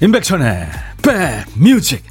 [0.00, 0.68] 임백천의
[1.02, 2.04] 백뮤직.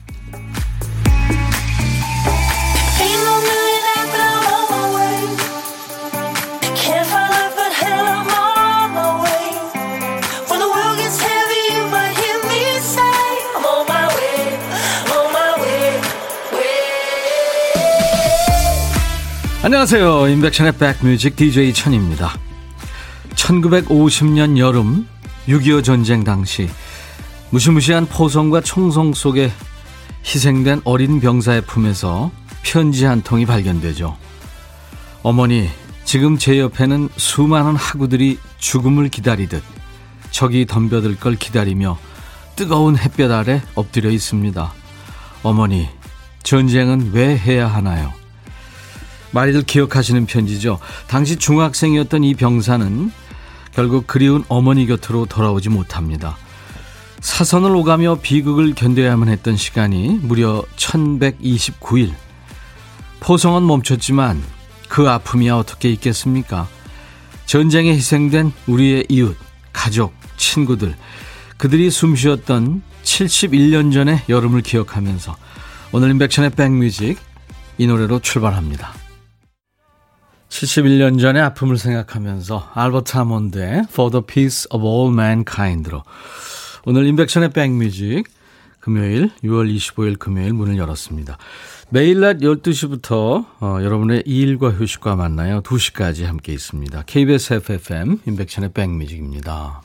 [19.64, 20.28] 안녕하세요.
[20.28, 22.38] 임백천의 백뮤직 DJ 천입니다.
[23.36, 25.08] 1950년 여름
[25.48, 26.68] 6.25 전쟁 당시
[27.50, 29.52] 무시무시한 포성과 총성 속에
[30.26, 34.18] 희생된 어린 병사의 품에서 편지 한 통이 발견되죠.
[35.24, 35.70] 어머니,
[36.04, 39.64] 지금 제 옆에는 수많은 하구들이 죽음을 기다리듯
[40.32, 41.98] 적이 덤벼들 걸 기다리며
[42.56, 44.74] 뜨거운 햇볕 아래 엎드려 있습니다.
[45.44, 45.88] 어머니,
[46.44, 48.14] 전쟁은 왜 해야 하나요?
[49.32, 50.80] 많이들 기억하시는 편지죠.
[51.08, 53.12] 당시 중학생이었던 이 병사는
[53.74, 56.38] 결국 그리운 어머니 곁으로 돌아오지 못합니다.
[57.20, 62.14] 사선을 오가며 비극을 견뎌야만 했던 시간이 무려 1129일.
[63.20, 64.42] 포성은 멈췄지만
[64.88, 66.68] 그 아픔이야 어떻게 있겠습니까?
[67.46, 69.36] 전쟁에 희생된 우리의 이웃,
[69.74, 70.96] 가족, 친구들,
[71.58, 75.36] 그들이 숨 쉬었던 71년 전의 여름을 기억하면서
[75.92, 77.18] 오늘 인백션의 백뮤직
[77.78, 78.94] 이 노래로 출발합니다.
[80.50, 86.04] 71년 전의 아픔을 생각하면서 알버트 하몬드의 For the Peace of All Mankind로
[86.90, 88.30] 오늘 인백션의 백뮤직
[88.80, 91.38] 금요일 6월 25일 금요일 문을 열었습니다.
[91.90, 95.62] 매일 낮 12시부터 어, 여러분의 일과 휴식과 만나요.
[95.64, 97.04] 2시까지 함께 있습니다.
[97.06, 99.82] KBS FFM 인백션의 백뮤직입니다.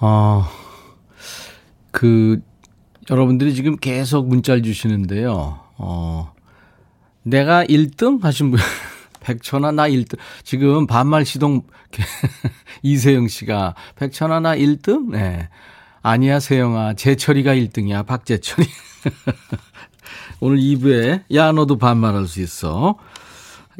[0.00, 0.44] 어,
[1.90, 2.42] 그
[3.10, 5.60] 여러분들이 지금 계속 문자를 주시는데요.
[5.78, 6.34] 어,
[7.22, 8.60] 내가 1등 하신 분
[9.22, 10.18] 백천아 나 1등.
[10.44, 11.62] 지금 반말 시동
[12.82, 15.10] 이세영 씨가 백천아 나 1등?
[15.10, 15.48] 네.
[16.02, 18.66] 아니야 세영아 재철이가 1등이야 박재철이.
[20.40, 22.98] 오늘 2부에 야 너도 반말할 수 있어.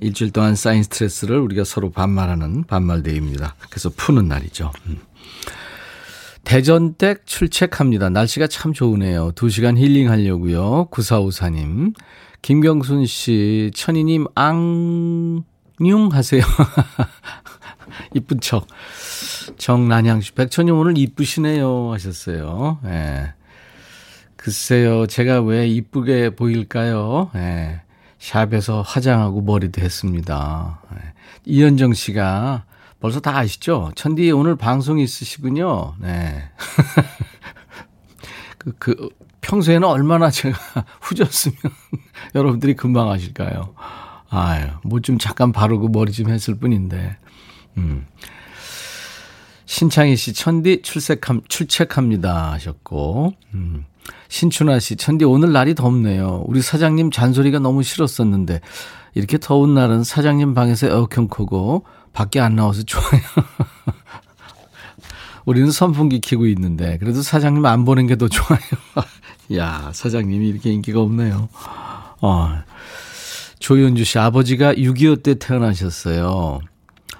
[0.00, 3.56] 일주일 동안 쌓인 스트레스를 우리가 서로 반말하는 반말데이입니다.
[3.68, 4.72] 그래서 푸는 날이죠.
[4.86, 5.00] 음.
[6.44, 8.10] 대전댁 출첵합니다.
[8.10, 9.32] 날씨가 참 좋으네요.
[9.32, 10.88] 2시간 힐링하려고요.
[10.90, 11.94] 9454님.
[12.42, 15.44] 김경순 씨, 천희님, 앙,
[15.78, 16.42] 뇽 하세요.
[18.14, 18.66] 이쁜 척.
[19.58, 21.92] 정난양 씨, 백천님 오늘 이쁘시네요.
[21.92, 22.80] 하셨어요.
[22.84, 22.88] 예.
[22.88, 23.34] 네.
[24.34, 27.30] 글쎄요, 제가 왜 이쁘게 보일까요?
[27.36, 27.38] 예.
[27.38, 27.80] 네.
[28.18, 30.80] 샵에서 화장하고 머리도 했습니다.
[30.90, 30.96] 예.
[30.96, 31.02] 네.
[31.44, 32.64] 이현정 씨가
[32.98, 33.92] 벌써 다 아시죠?
[33.94, 35.94] 천디 오늘 방송 있으시군요.
[36.00, 36.42] 네.
[38.58, 39.08] 그, 그,
[39.42, 40.58] 평소에는 얼마나 제가
[41.02, 41.56] 후졌으면
[42.34, 43.74] 여러분들이 금방 아실까요?
[44.30, 47.16] 아유, 뭐 좀 잠깐 바르고 머리 좀 했을 뿐인데.
[47.76, 48.06] 음.
[49.66, 52.52] 신창희 씨, 천디 출첵함, 출첵합니다.
[52.52, 53.84] 하셨고, 음.
[54.28, 56.44] 신춘아 씨, 천디 오늘 날이 덥네요.
[56.46, 58.60] 우리 사장님 잔소리가 너무 싫었었는데,
[59.14, 63.20] 이렇게 더운 날은 사장님 방에서 에어컨 켜고, 밖에 안 나와서 좋아요.
[65.46, 68.60] 우리는 선풍기 키고 있는데, 그래도 사장님 안 보는 게 더 좋아요.
[69.56, 71.48] 야, 사장님이 이렇게 인기가 없네요.
[72.20, 72.48] 어.
[73.58, 76.60] 조윤주 씨 아버지가 6.25 때 태어나셨어요.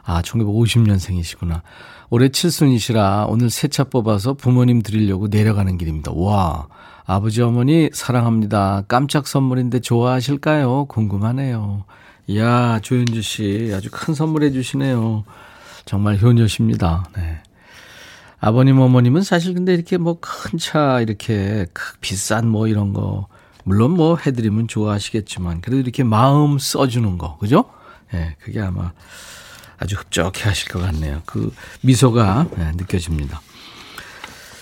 [0.05, 1.63] 아, 1950년생이시구나.
[2.11, 6.13] 올해 칠순이시라 오늘 새차 뽑아서 부모님 드리려고 내려가는 길입니다.
[6.13, 6.67] 와,
[7.07, 8.83] 아버지 어머니 사랑합니다.
[8.89, 10.87] 깜짝 선물인데 좋아하실까요?
[10.87, 11.85] 궁금하네요.
[12.27, 15.25] 이야, 조윤주 씨 아주 큰 선물 해 주시네요.
[15.85, 17.05] 정말 효녀십니다.
[17.17, 17.41] 네.
[18.45, 21.67] 아버님, 어머님은 사실 근데 이렇게 뭐 큰 차, 이렇게
[22.01, 23.29] 비싼 뭐 이런 거,
[23.63, 27.67] 물론 뭐 해드리면 좋아하시겠지만, 그래도 이렇게 마음 써주는 거, 그죠?
[28.13, 28.91] 예, 네, 그게 아마
[29.79, 31.23] 아주 흡족해 하실 것 같네요.
[31.25, 33.41] 그 미소가 네, 느껴집니다.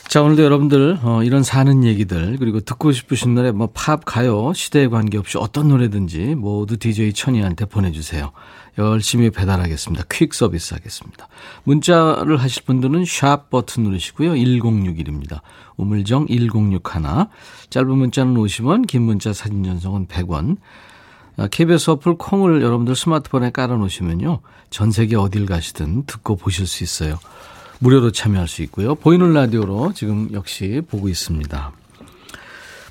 [0.09, 4.89] 자, 오늘도 여러분들, 어, 이런 사는 얘기들, 그리고 듣고 싶으신 노래, 뭐, 팝, 가요, 시대에
[4.89, 8.33] 관계없이 어떤 노래든지 모두 DJ 천이한테 보내주세요.
[8.79, 10.05] 열심히 배달하겠습니다.
[10.11, 11.29] 퀵 서비스 하겠습니다.
[11.65, 14.33] 문자를 하실 분들은 샵 버튼 누르시고요.
[14.33, 15.41] 1061입니다.
[15.77, 16.81] 우물정 1061.
[17.71, 20.57] 짧은 문자는 50원, 긴 문자 사진 전송은 100원.
[21.51, 24.41] KBS 어플 콩을 여러분들 스마트폰에 깔아놓으시면요.
[24.69, 27.19] 전 세계 어딜 가시든 듣고 보실 수 있어요.
[27.79, 28.95] 무료로 참여할 수 있고요.
[28.95, 31.73] 보이는 라디오로 지금 역시 보고 있습니다.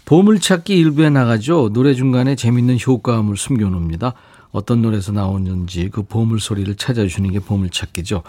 [0.06, 1.70] 보물찾기 일부에 나가죠.
[1.72, 4.14] 노래 중간에 재밌는 효과음을 숨겨놓습니다.
[4.52, 8.24] 어떤 노래에서 나오는지 그 보물 소리를 찾아주시는 게 보물 찾기죠.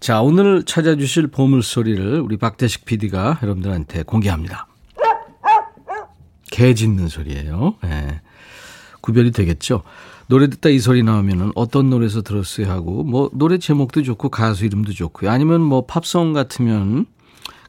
[0.00, 4.66] 자, 오늘 찾아주실 보물 소리를 우리 박대식 PD가 여러분들한테 공개합니다.
[6.50, 7.74] 개 짖는 소리예요.
[7.82, 8.20] 네.
[9.00, 9.82] 구별이 되겠죠.
[10.26, 14.92] 노래 듣다 이 소리 나오면은 어떤 노래에서 들었어요 하고 뭐 노래 제목도 좋고 가수 이름도
[14.92, 15.30] 좋고요.
[15.30, 17.06] 아니면 뭐 팝송 같으면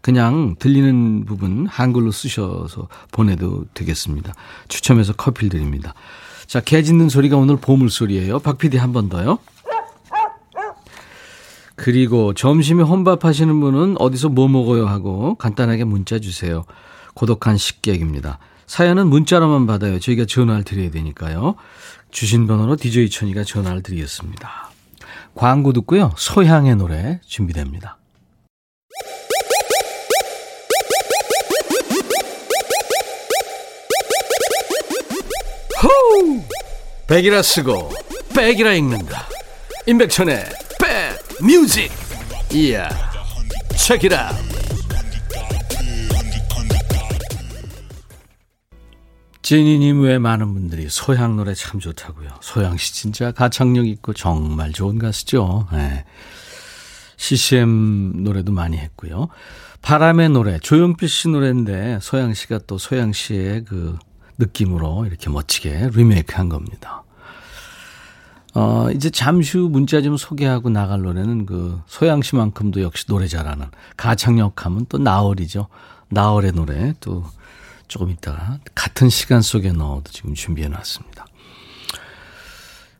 [0.01, 4.33] 그냥 들리는 부분 한글로 쓰셔서 보내도 되겠습니다.
[4.67, 5.93] 추첨해서 커피를 드립니다.
[6.47, 8.39] 자, 개 짖는 소리가 오늘 보물소리예요.
[8.39, 9.39] 박 PD 한 번 더요.
[11.75, 16.63] 그리고 점심에 혼밥 하시는 분은 어디서 뭐 먹어요 하고 간단하게 문자 주세요.
[17.15, 18.39] 고독한 식객입니다.
[18.65, 19.99] 사연은 문자로만 받아요.
[19.99, 21.55] 저희가 전화를 드려야 되니까요.
[22.11, 24.69] 주신 번호로 DJ 천이가 전화를 드리겠습니다.
[25.35, 26.11] 광고 듣고요.
[26.15, 27.97] 소향의 노래 준비됩니다.
[35.85, 36.41] 호우!
[37.07, 37.91] 백이라 쓰고
[38.35, 39.27] 백이라 읽는다.
[39.85, 40.43] 임백천의
[40.79, 41.91] 백 뮤직.
[42.51, 42.89] 이야.
[43.77, 44.31] 책이라.
[49.43, 52.29] 제니님 외 많은 분들이 소양 노래 참 좋다고요.
[52.41, 55.67] 소양 씨 진짜 가창력 있고 정말 좋은 가수죠.
[55.71, 56.03] 네.
[57.17, 59.27] CCM 노래도 많이 했고요.
[59.83, 63.99] 바람의 노래 조용필 씨 노래인데 소양 씨가 또 소양 씨의 그
[64.37, 67.03] 느낌으로 이렇게 멋지게 리메이크 한 겁니다.
[68.53, 73.67] 어, 이제 잠시 후 문자 좀 소개하고 나갈 노래는 그 소양 씨만큼도 역시 노래 잘하는
[73.97, 75.67] 가창력 하면 또 나얼이죠.
[76.09, 77.25] 나얼의 노래 또
[77.87, 81.25] 조금 있다가 같은 시간 속에 넣어도 지금 준비해 놨습니다.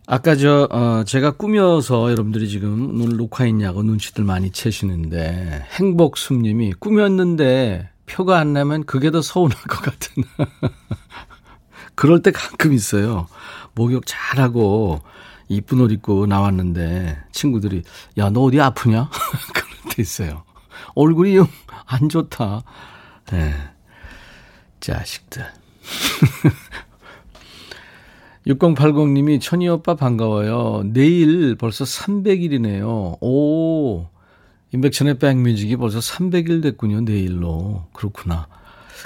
[0.08, 8.38] 아까 저, 어, 제가 꾸며서 여러분들이 지금 오늘 녹화했냐고 눈치들 많이 채시는데, 행복숙님이 꾸몄는데 표가
[8.40, 10.24] 안 나면 그게 더 서운할 것 같은.
[11.96, 13.28] 그럴 때 가끔 있어요.
[13.74, 15.02] 목욕 잘하고,
[15.48, 17.84] 이쁜 옷 입고 나왔는데, 친구들이,
[18.18, 19.10] 야, 너 어디 아프냐?
[19.54, 20.44] 그럴 때 있어요.
[20.96, 21.38] 얼굴이
[21.86, 22.64] 안 좋다.
[23.34, 23.38] 예.
[23.38, 23.54] 네.
[24.80, 25.46] 자식들.
[28.48, 30.84] 6080님이 천희 오빠 반가워요.
[30.86, 33.18] 내일 벌써 300일이네요.
[33.22, 34.08] 오,
[34.76, 37.02] 인백천의 백뮤직이 벌써 300일 됐군요.
[37.02, 37.86] 내일로.
[37.94, 38.48] 그렇구나.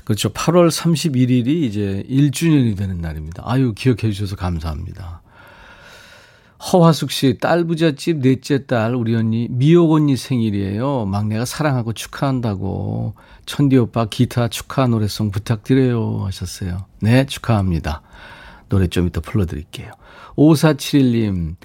[0.04, 0.30] 그렇죠.
[0.30, 3.44] 8월 31일이 이제 1주년이 되는 날입니다.
[3.46, 5.22] 아유, 기억해 주셔서 감사합니다.
[6.60, 11.06] 허화숙 씨, 딸 부잣집 넷째 딸, 우리 언니, 미옥 언니 생일이에요.
[11.06, 13.14] 막내가 사랑하고 축하한다고.
[13.46, 16.26] 천디 오빠 기타 축하 노래송 부탁드려요.
[16.26, 16.86] 하셨어요.
[17.02, 18.02] 네, 축하합니다.
[18.68, 19.92] 노래 좀 이따 불러드릴게요.
[20.36, 21.56] 5471님,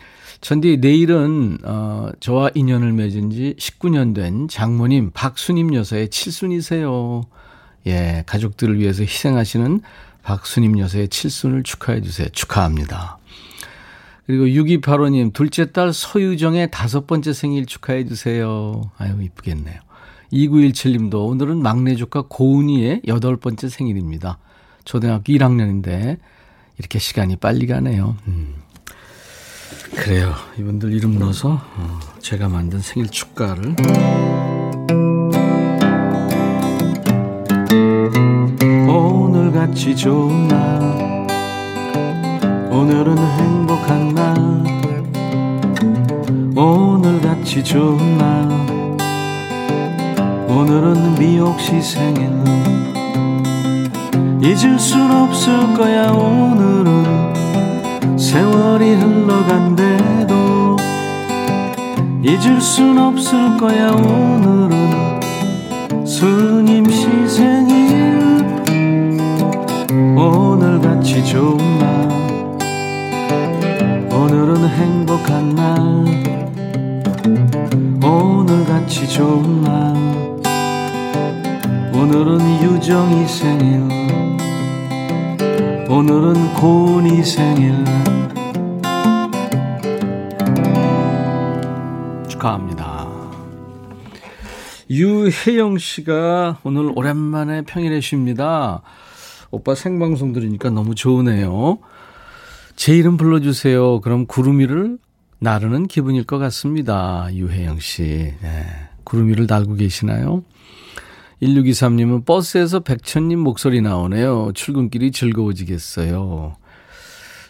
[0.40, 7.24] 천디, 내일은, 어, 저와 인연을 맺은 지 19년 된 장모님 박수님 여사의 칠순이세요.
[7.86, 9.80] 예, 가족들을 위해서 희생하시는
[10.22, 12.28] 박수님 여사의 칠순을 축하해 주세요.
[12.30, 13.18] 축하합니다.
[14.26, 18.90] 그리고 6285님, 둘째 딸 서유정의 다섯 번째 생일 축하해 주세요.
[18.96, 19.80] 아유, 이쁘겠네요.
[20.32, 24.38] 2917님도 오늘은 막내 조카 고은이의 여덟 번째 생일입니다.
[24.84, 26.18] 초등학교 1학년인데
[26.78, 28.16] 이렇게 시간이 빨리 가네요.
[28.26, 28.63] 음.
[29.96, 30.34] 그래요.
[30.58, 33.76] 이분들 이름 넣어서 어, 제가 만든 생일 축가를.
[38.88, 41.26] 오늘같이 좋은 날
[42.70, 44.34] 오늘은 행복한 날.
[46.56, 48.64] 오늘같이 좋은 날
[50.48, 52.32] 오늘은 미옥시 생일.
[54.40, 57.43] 잊을 순 없을 거야 오늘은
[58.34, 60.76] 세월이 흘러간대도
[62.20, 65.20] 잊을 순 없을 거야 오늘은.
[66.04, 68.44] 스님 시 생일.
[70.18, 72.08] 오늘같이 좋은 날.
[74.12, 75.70] 오늘은 행복한 날.
[78.02, 79.94] 오늘같이 좋은 날.
[81.94, 83.84] 오늘은 유정이 생일.
[85.88, 88.23] 오늘은 고은이 생일
[92.44, 93.08] 축하합니다
[94.90, 98.82] 유혜영 씨가 오늘 오랜만에 평일에 쉽니다
[99.50, 101.78] 오빠 생방송 들으니까 너무 좋으네요
[102.76, 104.00] 제 이름 불러주세요.
[104.00, 104.98] 그럼 구름이를
[105.38, 107.28] 나르는 기분일 것 같습니다.
[107.32, 108.02] 유혜영 씨.
[108.02, 108.66] 네.
[109.04, 110.42] 구름이를 달고 계시나요?
[111.40, 114.50] 1623님은 버스에서 백천님 목소리 나오네요.
[114.54, 116.56] 출근길이 즐거워지겠어요.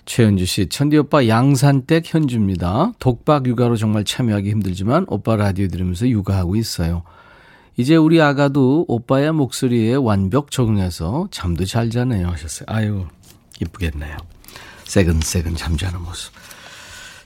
[0.06, 2.92] 최현주 씨, 천디 오빠 양산댁 현주입니다.
[2.99, 7.02] 독박 육아로 정말 참여하기 힘들지만 오빠 라디오 들으면서 육아하고 있어요.
[7.76, 12.66] 이제 우리 아가도 오빠의 목소리에 완벽 적응해서 잠도 잘 자네요 하셨어요.
[12.68, 13.06] 아유,
[13.61, 14.16] 이쁘겠네요.
[14.84, 16.32] 새근새근 잠자는 모습.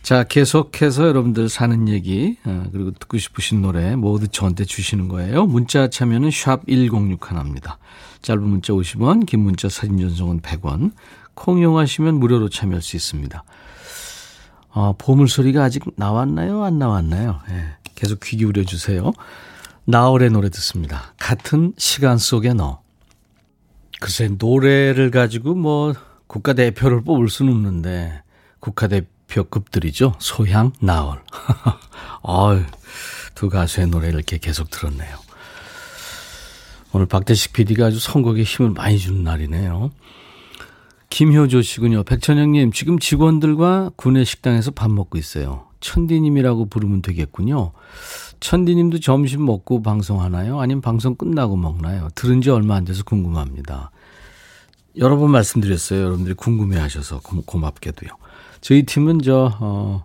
[0.02, 5.44] 자, 계속해서 여러분들 사는 얘기, 어, 그리고 듣고 싶으신 노래 모두 저한테 주시는 거예요.
[5.44, 7.76] 문자 참여는 샵 1061입니다.
[8.23, 10.92] 짧은 문자 50원, 긴 문자 사진 전송은 100원.
[11.38, 13.45] 콩 이용하시면 무료로 참여할 수 있습니다.
[14.71, 16.64] 어, 보물소리가 아직 나왔나요?
[16.64, 17.40] 안 나왔나요?
[17.50, 19.12] 예, 계속 귀 기울여 주세요.
[19.85, 21.14] 나월의 노래 듣습니다.
[21.18, 22.83] 같은 시간 속에 너.
[24.00, 25.95] 글쎄, 노래를 가지고 뭐
[26.26, 28.23] 국가대표를 뽑을 수는 없는데,
[28.59, 30.16] 국가대표급들이죠.
[30.18, 31.23] 소향, 나월.
[32.28, 32.64] 어유,
[33.37, 35.16] 두 가수의 노래를 이렇게 계속 들었네요.
[36.92, 39.92] 오늘 박대식 PD가 아주 선곡에 힘을 많이 주는 날이네요.
[41.11, 42.05] 김효조 씨군요.
[42.05, 45.67] 백천영님, 지금 직원들과 구내 식당에서 밥 먹고 있어요.
[45.81, 47.73] 천디님이라고 부르면 되겠군요.
[48.41, 50.61] 천디님도 점심 먹고 방송하나요?
[50.61, 52.09] 아니면 방송 끝나고 먹나요?
[52.15, 53.91] 들은 지 얼마 안 돼서 궁금합니다.
[54.97, 56.00] 여러 번 말씀드렸어요.
[56.00, 58.11] 여러분들이 궁금해 하셔서 고 맙게도요.
[58.61, 60.05] 저희 팀은 저, 어,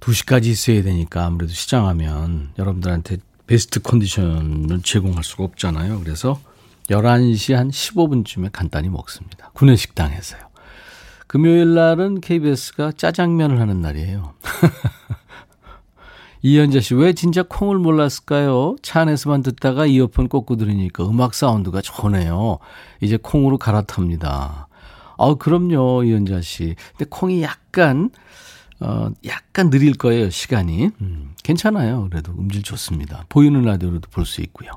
[0.00, 6.00] 2시까지 있어야 되니까 아무래도 시장하면 여러분들한테 베스트 컨디션을 제공할 수가 없잖아요.
[6.00, 6.40] 그래서
[6.90, 9.50] 11시 한 15분쯤에 간단히 먹습니다.
[9.54, 10.40] 구내식당에서요.
[11.26, 14.34] 금요일 날은 KBS가 짜장면을 하는 날이에요.
[16.40, 18.76] 이현자 씨, 왜 진짜 콩을 몰랐을까요?
[18.80, 22.58] 차 안에서만 듣다가 이어폰 꽂고 들으니까 음악 사운드가 좋네요.
[23.00, 24.68] 이제 콩으로 갈아탑니다.
[25.18, 26.76] 아, 그럼요, 이현자 씨.
[26.96, 28.10] 근데 콩이 약간,
[28.78, 30.90] 어, 약간 느릴 거예요, 시간이.
[31.00, 32.06] 음, 괜찮아요.
[32.08, 33.24] 그래도 음질 좋습니다.
[33.28, 34.70] 보이는 라디오로도 볼 수 있고요.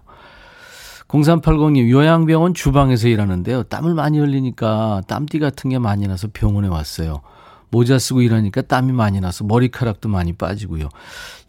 [1.11, 3.63] 0380님, 요양병원 주방에서 일하는데요.
[3.63, 7.21] 땀을 많이 흘리니까 땀띠 같은 게 많이 나서 병원에 왔어요.
[7.69, 10.89] 모자 쓰고 일하니까 땀이 많이 나서 머리카락도 많이 빠지고요.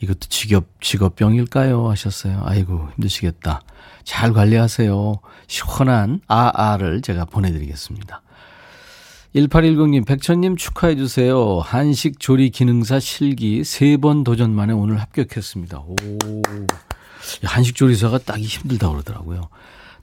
[0.00, 1.88] 이것도 직업, 직업병일까요?
[1.90, 2.42] 하셨어요.
[2.44, 3.60] 아이고, 힘드시겠다.
[4.04, 5.14] 잘 관리하세요.
[5.46, 8.22] 시원한 아아를 제가 보내드리겠습니다.
[9.34, 11.60] 1810님, 백천님 축하해주세요.
[11.60, 15.78] 한식 조리 기능사 실기 세 번 도전 만에 오늘 합격했습니다.
[15.78, 15.96] 오.
[17.44, 19.48] 한식 조리사가 따기 힘들다 그러더라고요.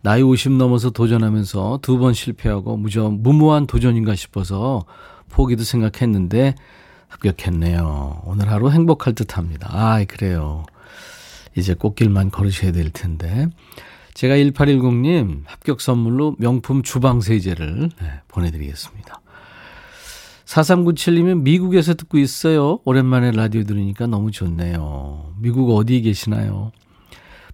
[0.02, 4.86] 나이 50 넘어서 도전하면서 두 번 실패하고 무저 무모한 도전인가 싶어서
[5.30, 6.56] 포기도 생각했는데
[7.10, 8.22] 합격했네요.
[8.26, 9.68] 오늘 하루 행복할 듯 합니다.
[9.72, 10.64] 아, 그래요.
[11.58, 13.48] 이제 꽃길만 걸으셔야 될 텐데.
[14.14, 19.22] 제가 1810님 합격 선물로 명품 주방 세제를 네, 보내드리겠습니다.
[20.46, 22.80] 4397님은 미국에서 듣고 있어요.
[22.86, 25.34] 오랜만에 라디오 들으니까 너무 좋네요.
[25.38, 26.72] 미국 어디 계시나요?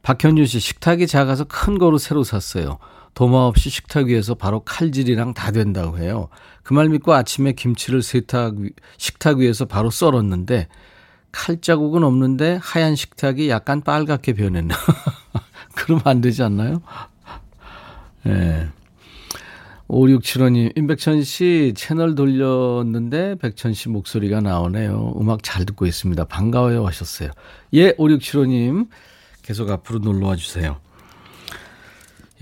[0.06, 2.78] 박현주 씨, 식탁이 작아서 큰 거로 새로 샀어요.
[3.16, 6.30] 도마 없이 식탁 위에서 바로 칼질이랑 다 된다고 해요.
[6.62, 8.54] 그 말 믿고 아침에 김치를 세탁,
[8.98, 10.68] 식탁 위에서 바로 썰었는데
[11.32, 14.76] 칼자국은 없는데 하얀 식탁이 약간 빨갛게 변했네.
[15.76, 16.84] 그러면 안 되지 않나요?
[18.28, 18.32] 예.
[18.32, 18.68] 네.
[19.88, 25.16] 5675님, 임백천 씨 채널 돌렸는데 백천 씨 목소리가 나오네요.
[25.20, 26.26] 음악 잘 듣고 있습니다.
[26.26, 27.32] 반가워요 하셨어요.
[27.74, 28.88] 예, 5675님.
[29.46, 30.78] 계속 앞으로 놀러 와 주세요.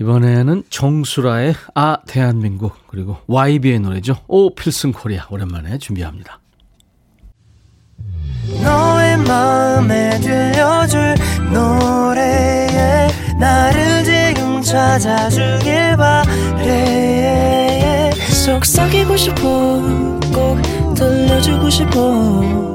[0.00, 4.16] 이번에는 정수라의 아 대한민국 그리고 YB의 노래죠.
[4.26, 6.40] 오 필승 코리아 오랜만에 준비합니다.
[8.62, 11.14] 너의 마음에 들려줄
[11.52, 13.08] 노래에
[13.38, 17.04] 나를 지금 찾아주길 바래
[18.44, 19.42] 속삭이고 싶어
[20.32, 22.74] 꼭 들려주고 싶어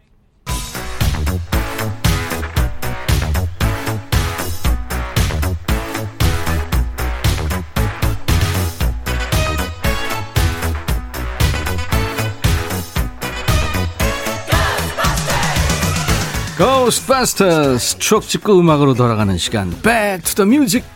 [17.21, 20.87] Ghostbusters 추억 찍고 음악으로 돌아가는 시간 Back to the Music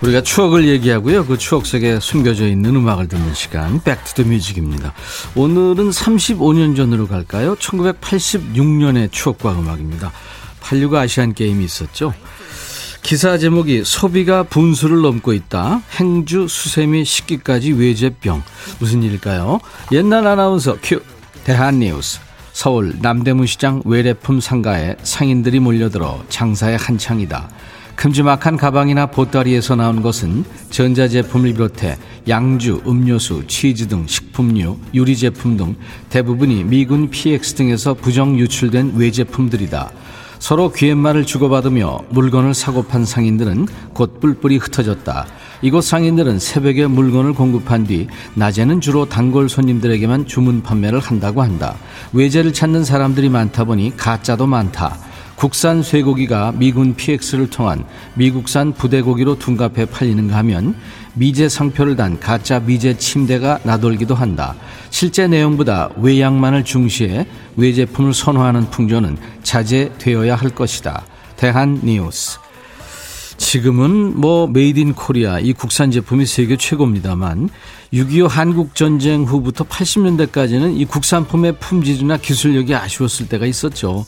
[0.00, 1.24] 우리가 추억을 얘기하고요.
[1.26, 4.92] 그 추억 속에 숨겨져 있는 음악을 듣는 시간 Back to the Music입니다.
[5.36, 7.54] 오늘은 35년 전으로 갈까요?
[7.54, 10.10] 1986년의 추억과 음악입니다.
[10.60, 12.12] 86 아시안 게임이 있었죠.
[13.02, 15.82] 기사 제목이 소비가 분수를 넘고 있다.
[15.98, 18.42] 행주, 수세미, 식기까지 외제병.
[18.78, 19.60] 무슨 일일까요?
[19.90, 21.02] 옛날 아나운서 큐.
[21.44, 22.20] 대한뉴스.
[22.52, 27.50] 서울 남대문 시장 외래품 상가에 상인들이 몰려들어 장사에 한창이다.
[27.96, 35.76] 큼지막한 가방이나 보따리에서 나온 것은 전자제품을 비롯해 양주, 음료수, 치즈 등 식품류, 유리제품 등
[36.08, 39.90] 대부분이 미군 PX 등에서 부정 유출된 외제품들이다.
[40.42, 45.26] 서로 귀옛말을 주고받으며 물건을 사고 판 상인들은 곧 뿔뿔이 흩어졌다.
[45.62, 51.76] 이곳 상인들은 새벽에 물건을 공급한 뒤 낮에는 주로 단골 손님들에게만 주문 판매를 한다고 한다.
[52.12, 54.98] 외제를 찾는 사람들이 많다 보니 가짜도 많다.
[55.36, 57.84] 국산 쇠고기가 미군 PX를 통한
[58.14, 60.76] 미국산 부대고기로 둔갑해 팔리는가 하면
[61.14, 64.54] 미제 상표를 단 가짜 미제 침대가 나돌기도 한다.
[64.90, 71.04] 실제 내용보다 외양만을 중시해 외제품을 선호하는 풍조는 자제되어야 할 것이다.
[71.36, 72.38] 대한 뉴스.
[73.36, 77.50] 지금은 뭐 Made in Korea 이 국산 제품이 세계 최고입니다만
[77.92, 84.06] 6.25 한국 전쟁 후부터 80년대까지는 이 국산품의 품질이나 기술력이 아쉬웠을 때가 있었죠.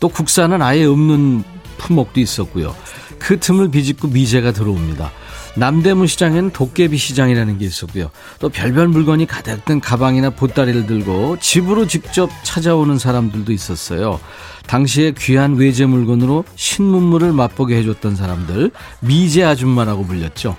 [0.00, 1.44] 또 국산은 아예 없는
[1.78, 2.74] 품목도 있었고요.
[3.18, 5.10] 그 틈을 비집고 미제가 들어옵니다.
[5.56, 8.10] 남대문 시장에는 도깨비 시장이라는 게 있었고요.
[8.38, 14.20] 또 별별 물건이 가득 든 가방이나 보따리를 들고 집으로 직접 찾아오는 사람들도 있었어요.
[14.66, 20.56] 당시에 귀한 외제 물건으로 신문물을 맛보게 해줬던 사람들 미제 아줌마라고 불렸죠.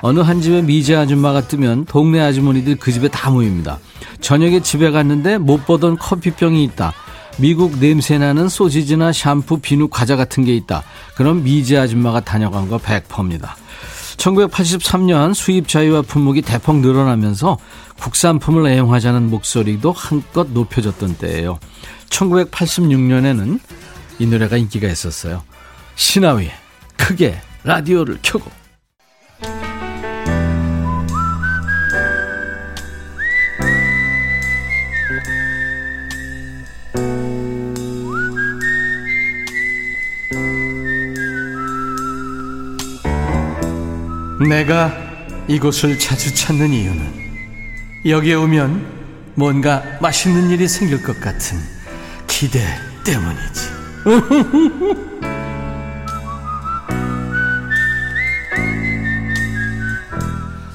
[0.00, 3.78] 어느 한 집에 미제 아줌마가 뜨면 동네 아주머니들 그 집에 다 모입니다.
[4.20, 6.94] 저녁에 집에 갔는데 못 보던 커피병이 있다.
[7.38, 10.82] 미국 냄새나는 소시지나 샴푸, 비누, 과자 같은 게 있다.
[11.14, 13.56] 그럼 미제 아줌마가 다녀간 거 100%입니다.
[14.16, 17.56] 1983년 수입 자유화 품목이 대폭 늘어나면서
[18.00, 21.60] 국산품을 애용하자는 목소리도 한껏 높여졌던 때예요.
[22.10, 23.60] 1986년에는
[24.18, 25.42] 이 노래가 인기가 있었어요.
[25.94, 26.50] 신하위에
[26.96, 28.50] 크게 라디오를 켜고
[44.46, 44.92] 내가
[45.48, 47.18] 이곳을 자주 찾는 이유는
[48.06, 48.98] 여기에 오면
[49.34, 51.58] 뭔가 맛있는 일이 생길 것 같은
[52.28, 52.60] 기대
[53.04, 53.78] 때문이지.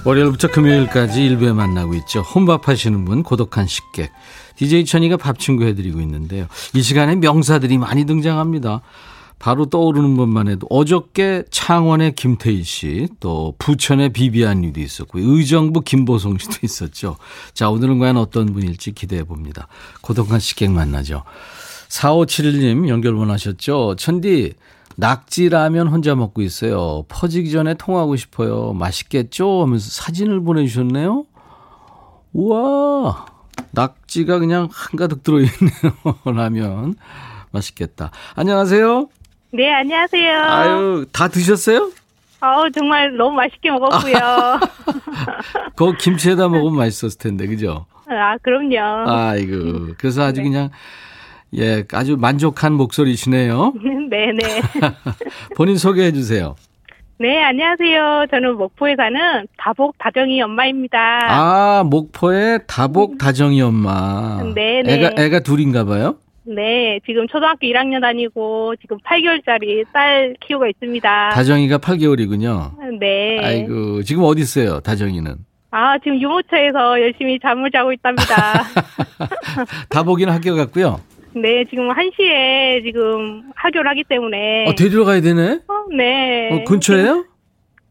[0.06, 2.19] 월요일부터 금요일까지 일부에 만나고 있죠.
[2.21, 4.12] 혼밥 하시는 분, 고독한 식객.
[4.58, 6.47] DJ 천이가 밥 친구 해드리고 있는데요.
[6.73, 8.82] 이 시간에 명사들이 많이 등장합니다.
[9.43, 16.38] 바로 떠오르는 것만 해도 어저께 창원의 김태희 씨, 또 부천의 비비안 리도 있었고 의정부 김보성
[16.38, 17.17] 씨도 있었죠.
[17.53, 19.67] 자, 오늘은 과연 어떤 분일지 기대해 봅니다.
[20.01, 21.25] 고독한 식객 만나죠.
[21.89, 23.97] 4571님 연결 원하셨죠?
[23.97, 24.53] 천디,
[24.95, 27.03] 낙지라면 혼자 먹고 있어요.
[27.10, 28.71] 퍼지기 전에 통화하고 싶어요.
[28.71, 29.62] 맛있겠죠?
[29.62, 31.25] 하면서 사진을 보내주셨네요.
[32.32, 33.25] 우와,
[33.71, 35.51] 낙지가 그냥 한가득 들어있네요.
[36.34, 36.95] 라면.
[37.51, 38.12] 맛있겠다.
[38.36, 39.10] 안녕하세요.
[39.55, 40.39] 네, 안녕하세요.
[40.41, 41.91] 아유, 다 드셨어요?
[42.41, 44.59] 어 정말 너무 맛있게 먹었고요.
[45.77, 47.85] 그 김치에다 먹으면 맛있었을 텐데, 그죠?
[48.07, 49.07] 아, 그럼요.
[49.07, 49.93] 아이고.
[49.99, 50.49] 그래서 아주 네.
[50.49, 50.69] 그냥,
[51.55, 53.73] 예, 아주 만족한 목소리시네요.
[54.09, 54.39] 네네.
[55.55, 56.55] 본인 소개해 주세요.
[57.19, 58.25] 네, 안녕하세요.
[58.31, 60.97] 저는 목포에 사는 다복 다정이 엄마입니다.
[61.29, 64.41] 아, 목포의 다복 다정이 엄마.
[64.55, 64.91] 네네.
[64.91, 66.15] 애가, 애가 둘인가 봐요?
[66.45, 71.29] 네, 지금 초등학교 1학년 다니고 지금 8개월짜리 딸 키우고 있습니다.
[71.29, 72.99] 다정이가 8개월이군요.
[72.99, 73.39] 네.
[73.41, 75.36] 아이고, 지금 어디 있어요, 다정이는?
[75.71, 78.63] 아, 지금 유모차에서 열심히 잠을 자고 있답니다.
[79.89, 80.99] 다복이는 학교 갔고요.
[81.36, 84.67] 네, 지금 1시에 지금 학교를 하기 때문에.
[84.67, 85.60] 어, 데리러 가야 되네?
[85.67, 86.49] 어, 네.
[86.51, 87.25] 어, 근처에요?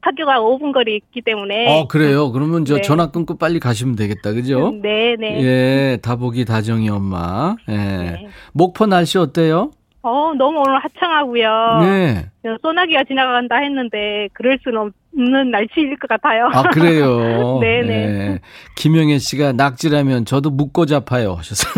[0.02, 1.80] 학교가 5분 거리 있기 때문에.
[1.80, 2.32] 어, 그래요.
[2.32, 2.82] 그러면 저 네.
[2.82, 4.32] 전화 끊고 빨리 가시면 되겠다.
[4.32, 4.72] 그죠?
[4.82, 5.42] 네, 네.
[5.42, 7.54] 예, 다복이 다정이 엄마.
[7.68, 7.76] 예.
[7.76, 8.26] 네.
[8.52, 9.70] 목포 날씨 어때요?
[10.02, 11.80] 어, 너무 오늘 화창하고요.
[11.82, 12.26] 네.
[12.60, 16.48] 소나기가 지나간다 했는데 그럴 수는 없는 날씨일 것 같아요.
[16.52, 17.60] 아, 그래요.
[17.60, 17.92] 네네.
[18.34, 18.38] 예.
[18.74, 21.72] 김영애 씨가 낙지라면 저도 묵고 잡아요 하셨어요.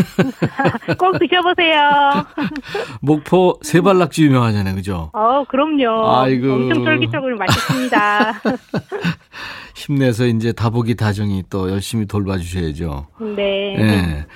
[0.99, 2.25] 꼭 드셔보세요.
[3.03, 4.75] 목포 세발낙지 유명하잖아요.
[4.75, 5.11] 그죠?
[5.13, 6.17] 어, 그럼요.
[6.17, 6.51] 아이고.
[6.51, 8.33] 엄청 쫄깃쫄깃 맛있습니다.
[9.75, 13.07] 힘내서 이제 다복이 다정이 또 열심히 돌봐주셔야죠.
[13.37, 13.77] 네.
[13.79, 14.27] 예.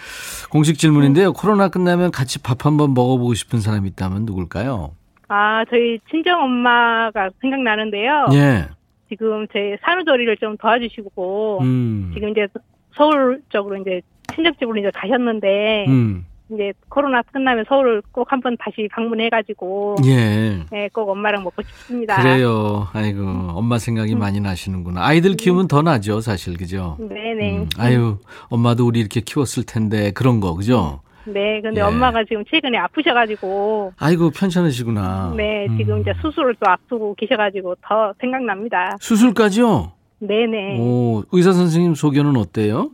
[0.50, 1.32] 공식 질문인데요.
[1.32, 4.92] 코로나 끝나면 같이 밥 한번 먹어보고 싶은 사람이 있다면 누굴까요?
[5.28, 8.26] 아, 저희 친정 엄마가 생각나는데요.
[8.32, 8.66] 예.
[9.08, 12.10] 지금 제 산후조리를 좀 도와주시고 음.
[12.14, 12.46] 지금 이제
[12.94, 14.00] 서울 쪽으로 이제
[14.34, 16.26] 친정집으로 이제 가셨는데 음.
[16.50, 20.64] 이제 코로나 끝나면 서울을 꼭 한번 다시 방문해가지고 예.
[20.70, 22.20] 네, 꼭 엄마랑 먹고 싶습니다.
[22.22, 22.88] 그래요.
[22.92, 25.04] 아이고, 엄마 생각이 많이 나시는구나.
[25.04, 26.56] 아이들 키우면 더 나죠, 사실.
[26.56, 26.96] 그죠?
[26.98, 27.58] 네네.
[27.58, 31.00] 음, 아유, 엄마도 우리 이렇게 키웠을 텐데, 그런 거, 그죠?
[31.26, 31.84] 네, 근데 예.
[31.84, 35.34] 엄마가 지금 최근에 아프셔가지고, 아이고, 편찮으시구나.
[35.36, 36.00] 네, 지금 음.
[36.00, 38.96] 이제 수술을 또 앞두고 계셔가지고 더 생각납니다.
[39.00, 39.92] 수술까지요?
[40.20, 40.78] 네네.
[40.80, 42.90] 오, 의사 선생님 소견은 어때요?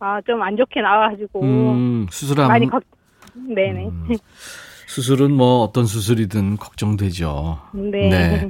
[0.00, 2.48] 아, 좀 안 좋게 나와가지고, 음, 수술하면.
[2.48, 2.82] 많이 걱,
[3.34, 3.86] 네네.
[3.86, 4.08] 음,
[4.86, 7.58] 수술은 뭐 어떤 수술이든 걱정되죠.
[7.74, 8.08] 네.
[8.08, 8.48] 네.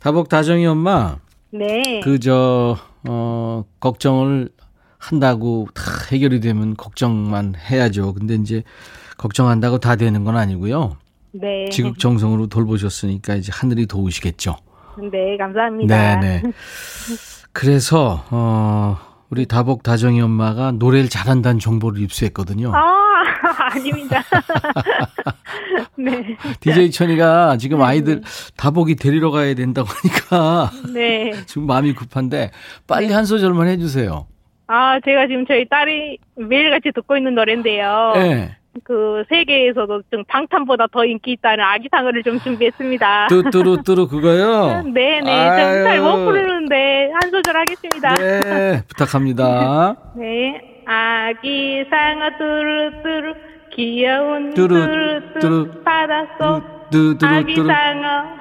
[0.00, 1.18] 다복 다정이 엄마,
[1.50, 2.00] 네.
[2.04, 4.48] 그 저 어 걱정을
[4.98, 8.12] 한다고 다 해결이 되면 걱정만 해야죠.
[8.14, 8.64] 근데 이제
[9.16, 10.96] 걱정한다고 다 되는 건 아니고요.
[11.32, 11.68] 네.
[11.70, 14.56] 지극정성으로 돌보셨으니까 이제 하늘이 도우시겠죠.
[15.12, 16.20] 네, 감사합니다.
[16.20, 16.52] 네, 네.
[17.52, 18.96] 그래서 어
[19.30, 22.72] 우리 다복 다정이 엄마가 노래를 잘한다는 정보를 입수했거든요.
[22.74, 23.24] 아,
[23.72, 24.22] 아닙니다.
[25.96, 26.36] 네.
[26.60, 28.22] DJ 천이가 지금 아이들
[28.56, 31.32] 다복이 데리러 가야 된다고 하니까 네.
[31.46, 32.50] 지금 마음이 급한데
[32.86, 34.26] 빨리 한 소절만 해주세요.
[34.66, 38.12] 아, 제가 지금 저희 딸이 매일같이 듣고 있는 노래인데요.
[38.16, 38.57] 네.
[38.84, 43.28] 그 세계에서도 좀 방탄보다 더 인기 있다는 아기상어를 좀 준비했습니다.
[43.28, 44.82] 뚜뚜루뚜루 그거요?
[44.82, 45.24] 네네.
[45.84, 48.14] 잘못 부르는데 한 소절 하겠습니다.
[48.16, 49.96] 네, 부탁합니다.
[50.16, 50.82] 네.
[50.86, 53.34] 아기상어 뚜루뚜루
[53.74, 55.82] 귀여운 뚜루, 뚜루뚜루 뚜루.
[55.84, 56.78] 바닷속.
[57.22, 58.38] 아기상어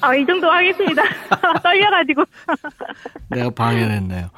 [0.00, 1.02] 아, 이 정도 하겠습니다.
[1.62, 2.24] 떨려가지고.
[3.30, 4.28] 내가 방해했네요.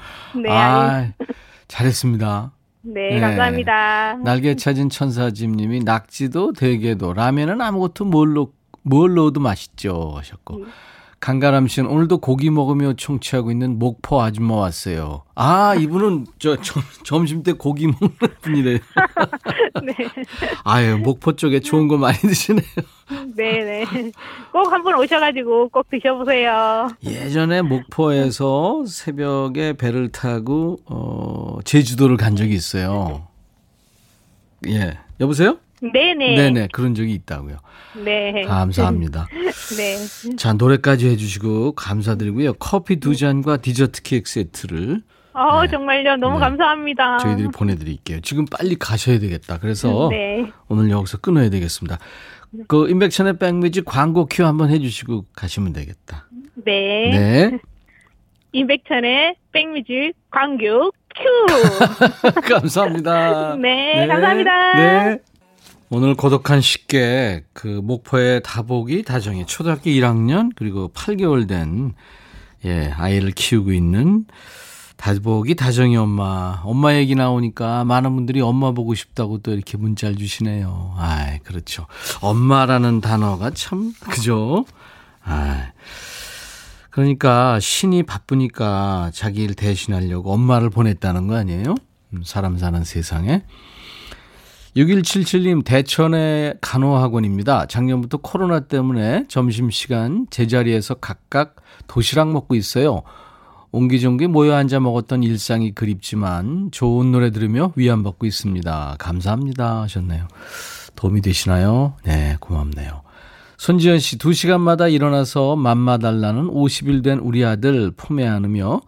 [0.42, 1.08] 네, 아,
[1.68, 2.52] 잘했습니다.
[2.86, 3.20] 네, 네.
[3.20, 4.16] 감사합니다.
[4.24, 8.50] 날개 찾은 천사집님이 낙지도 대게도 라면은 아무것도 뭘, 넣,
[8.82, 10.64] 뭘 넣어도 맛있죠 하셨고
[11.26, 15.24] 강가람 씨는 오늘도 고기 먹으며 청취하고 있는 목포 아줌마 왔어요.
[15.34, 18.78] 아 이분은 저 점, 점심 때 고기 먹는 분이래요.
[19.84, 19.92] 네.
[20.62, 22.62] 아유 목포 쪽에 좋은 거 많이 드시네요.
[23.34, 24.12] 네 네.
[24.52, 26.90] 꼭 한번 오셔가지고 꼭 드셔보세요.
[27.04, 33.26] 예전에 목포에서 새벽에 배를 타고 어 제주도를 간 적이 있어요.
[34.68, 35.58] 예 여보세요?
[35.80, 36.36] 네네.
[36.36, 37.58] 네네 그런 적이 있다고요.
[38.04, 38.42] 네.
[38.42, 39.28] 감사합니다.
[39.76, 40.36] 네.
[40.36, 42.54] 자, 노래까지 해주시고 감사드리고요.
[42.54, 45.68] 커피 두 잔과 디저트 케이크 세트를 어, 네.
[45.68, 46.16] 정말요.
[46.16, 46.40] 너무 네.
[46.40, 47.18] 감사합니다.
[47.18, 48.20] 저희들이 보내드릴게요.
[48.20, 49.58] 지금 빨리 가셔야 되겠다.
[49.58, 50.50] 그래서 네.
[50.68, 51.98] 오늘 여기서 끊어야 되겠습니다.
[52.68, 56.26] 그 인백션의 백뮤직 광고 큐 한번 해주시고 가시면 되겠다.
[56.64, 57.10] 네.
[57.10, 57.58] 네.
[58.52, 62.40] 임백천의 백뮤직 광교 큐.
[62.40, 63.56] 감사합니다.
[63.56, 64.74] 네, 감사합니다.
[64.74, 65.18] 네.
[65.88, 71.94] 오늘 고독한 식객 그 목포의 다복이 다정이 초등학교 1학년 그리고 8개월 된
[72.64, 74.26] 예, 아이를 키우고 있는
[74.96, 76.60] 다복이 다정이 엄마.
[76.64, 80.94] 엄마 얘기 나오니까 많은 분들이 엄마 보고 싶다고 또 이렇게 문자를 주시네요.
[80.96, 81.86] 아, 그렇죠.
[82.20, 84.64] 엄마라는 단어가 참 그죠?
[85.22, 85.70] 아.
[86.90, 91.74] 그러니까 신이 바쁘니까 자기 일 대신하려고 엄마를 보냈다는 거 아니에요?
[92.14, 93.44] 음, 사람 사는 세상에.
[94.76, 97.64] 6177님, 대천의 간호학원입니다.
[97.66, 103.02] 작년부터 코로나 때문에 점심시간 제자리에서 각각 도시락 먹고 있어요.
[103.72, 108.96] 옹기종기 모여 앉아 먹었던 일상이 그립지만 좋은 노래 들으며 위안받고 있습니다.
[108.98, 109.82] 감사합니다.
[109.82, 110.28] 하셨네요.
[110.94, 111.94] 도움이 되시나요?
[112.04, 113.00] 네, 고맙네요.
[113.56, 118.82] 손지현 씨, 2시간마다 일어나서 맘마 달라는 50일 된 우리 아들 품에 안으며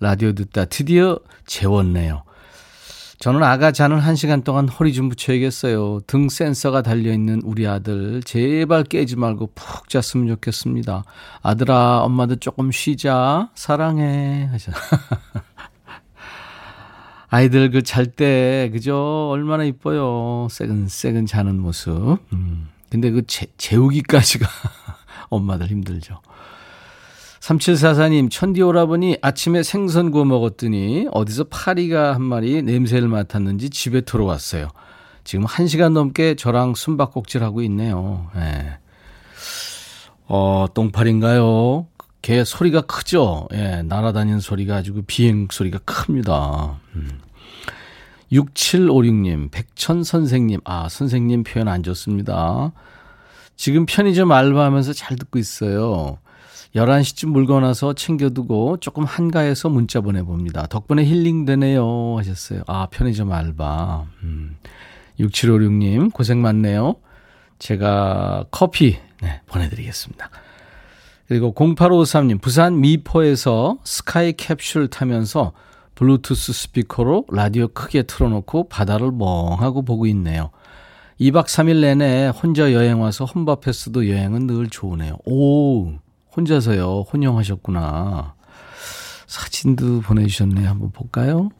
[0.00, 2.24] 라디오 듣다 드디어 재웠네요.
[3.20, 6.00] 저는 아가 자는 1시간 동안 허리 좀 붙여야겠어요.
[6.06, 11.04] 등 센서가 달려있는 우리 아들 제발 깨지 말고 푹 잤으면 좋겠습니다.
[11.42, 14.72] 아들아 엄마도 조금 쉬자 사랑해 하셔.
[17.28, 22.18] 아이들 그 잘 때 그죠 얼마나 이뻐요 새근새근 자는 모습.
[22.32, 22.68] 음.
[22.88, 24.48] 근데 그 재, 재우기까지가
[25.28, 26.22] 엄마들 힘들죠.
[27.40, 34.68] 3744님, 천디 오라버니 아침에 생선 구워 먹었더니 어디서 파리가 한 마리 냄새를 맡았는지 집에 들어왔어요.
[35.24, 38.30] 지금 1시간 넘게 저랑 숨바꼭질 하고 있네요.
[38.36, 38.78] 예.
[40.26, 41.86] 어, 똥파리인가요?
[42.22, 43.48] 개 소리가 크죠?
[43.54, 46.78] 예, 날아다니는 소리가 아주 그 비행 소리가 큽니다.
[46.94, 47.20] 음.
[48.30, 50.60] 6756님, 백천 선생님.
[50.64, 52.72] 아, 선생님 표현 안 좋습니다.
[53.56, 56.18] 지금 편의점 알바하면서 잘 듣고 있어요.
[56.74, 60.66] 11시쯤 물건 와서 챙겨두고 조금 한가해서 문자 보내봅니다.
[60.66, 62.16] 덕분에 힐링되네요.
[62.18, 62.62] 하셨어요.
[62.66, 64.06] 아, 편의점 알바.
[64.22, 64.56] 음.
[65.18, 66.94] 6756님, 고생 많네요.
[67.58, 70.30] 제가 커피, 네, 보내드리겠습니다.
[71.28, 75.52] 그리고 0853님, 부산 미포에서 스카이 캡슐 타면서
[75.94, 80.50] 블루투스 스피커로 라디오 크게 틀어놓고 바다를 멍하고 보고 있네요.
[81.20, 85.18] 2박 3일 내내 혼자 여행 와서 혼밥했어도 여행은 늘 좋으네요.
[85.26, 85.92] 오,
[86.36, 87.02] 혼자서요.
[87.12, 88.34] 혼영하셨구나.
[89.26, 90.68] 사진도 보내주셨네요.
[90.68, 91.50] 한번 볼까요?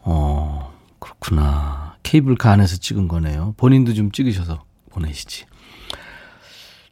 [0.00, 1.96] 어, 그렇구나.
[2.02, 3.54] 케이블카 안에서 찍은 거네요.
[3.56, 5.46] 본인도 좀 찍으셔서 보내시지.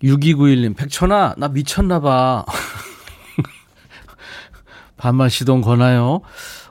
[0.03, 2.45] 6291님, 백천아, 나 미쳤나봐.
[4.97, 6.21] 반말 시동 거나요?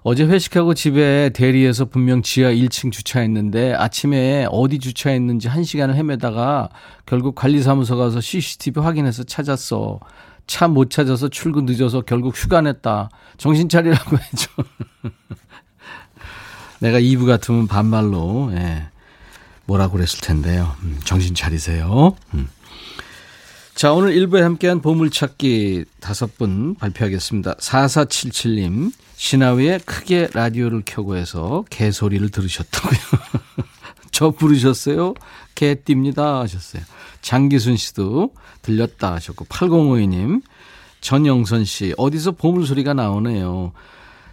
[0.05, 6.69] 어제 회식하고 집에 대리에서 분명 지하 1층 주차했는데 아침에 어디 주차했는지 1시간을 헤매다가
[7.05, 9.99] 결국 관리사무소 가서 CCTV 확인해서 찾았어.
[10.45, 13.09] 차 못 찾아서 출근 늦어서 결국 휴가 냈다.
[13.37, 14.47] 정신 차리라고 해줘.
[16.79, 18.87] 내가 2부 같으면 반말로, 예.
[19.65, 20.75] 뭐라고 그랬을 텐데요.
[20.83, 22.13] 음, 정신 차리세요.
[22.33, 22.49] 음.
[23.75, 27.55] 자, 오늘 1부에 함께한 보물찾기 다섯 분 발표하겠습니다.
[27.55, 32.99] 4477님, 신하위에 크게 라디오를 켜고 해서 개소리를 들으셨다고요.
[34.11, 35.15] 저 부르셨어요?
[35.55, 36.83] 개띠입니다 하셨어요.
[37.21, 40.43] 장기순 씨도 들렸다 하셨고, 8052님,
[41.01, 43.73] 전영선 씨, 어디서 보물소리가 나오네요.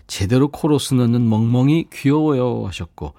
[0.06, 3.14] 제대로 코러스 넣는 멍멍이 귀여워요 하셨고,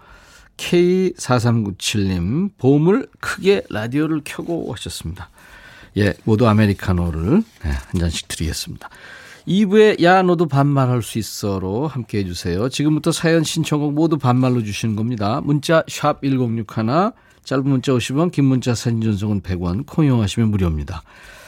[0.56, 5.32] K4397님, 보물 크게 라디오를 켜고 하셨습니다.
[5.98, 8.90] 예, 모두 아메리카노를 네, 한 잔씩 드리겠습니다.
[9.48, 12.70] 2부에 야 너도 반말할 수 있어로 함께 해주세요.
[12.70, 15.42] 지금부터 사연 신청곡 모두 반말로 주시는 겁니다.
[15.44, 17.12] 문자 샵 1061,
[17.44, 21.02] 짧은 문자 50원, 긴 문자 사진 전송은 100원, 콩 이용하시면 무료입니다.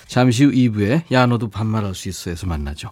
[0.07, 2.89] 잠시 후 2부에 야 너도 반말할 수 있어에서 만나죠.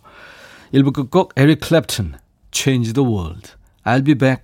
[0.74, 2.14] 1부 끝곡 에릭 클랩튼,
[2.52, 3.52] Change the World.
[3.84, 4.44] I'll be back.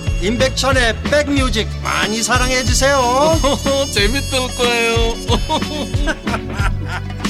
[0.23, 2.99] 임백천의 백뮤직 많이 사랑해 주세요
[3.91, 5.15] 재밌을 거예요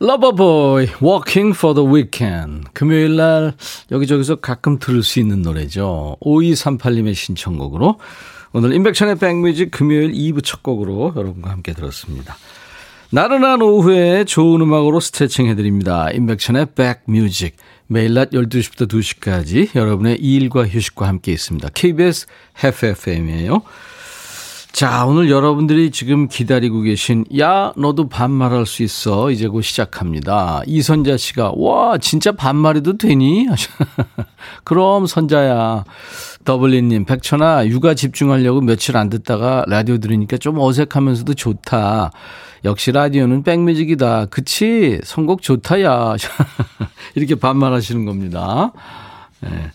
[0.00, 3.54] 러버보이 Walking for the Weekend 금요일 날
[3.90, 6.16] 여기저기서 가끔 들을 수 있는 노래죠.
[6.20, 7.98] 5238님의 신청곡으로
[8.52, 12.36] 오늘 인백션의 백뮤직 금요일 2부 첫 곡으로 여러분과 함께 들었습니다.
[13.10, 16.10] 나른한 오후에 좋은 음악으로 스트레칭 해드립니다.
[16.10, 21.70] 인백션의 백뮤직 매일 낮 12시부터 2시까지 여러분의 일과 휴식과 함께 있습니다.
[21.72, 22.26] KBS
[22.62, 23.62] FFM이에요.
[24.78, 29.32] 자, 오늘 여러분들이 지금 기다리고 계신 야, 너도 반말할 수 있어.
[29.32, 30.62] 이제 곧 시작합니다.
[30.66, 33.48] 이선자 씨가 와, 진짜 반말해도 되니?
[34.62, 35.82] 그럼 선자야.
[36.44, 42.12] 더블리 님, 백천아, 육아 집중하려고 며칠 안 듣다가 라디오 들으니까 좀 어색하면서도 좋다.
[42.64, 44.26] 역시 라디오는 백뮤직이다.
[44.26, 45.00] 그치?
[45.02, 46.14] 선곡 좋다, 야.
[47.16, 48.70] 이렇게 반말하시는 겁니다.
[49.40, 49.72] 네.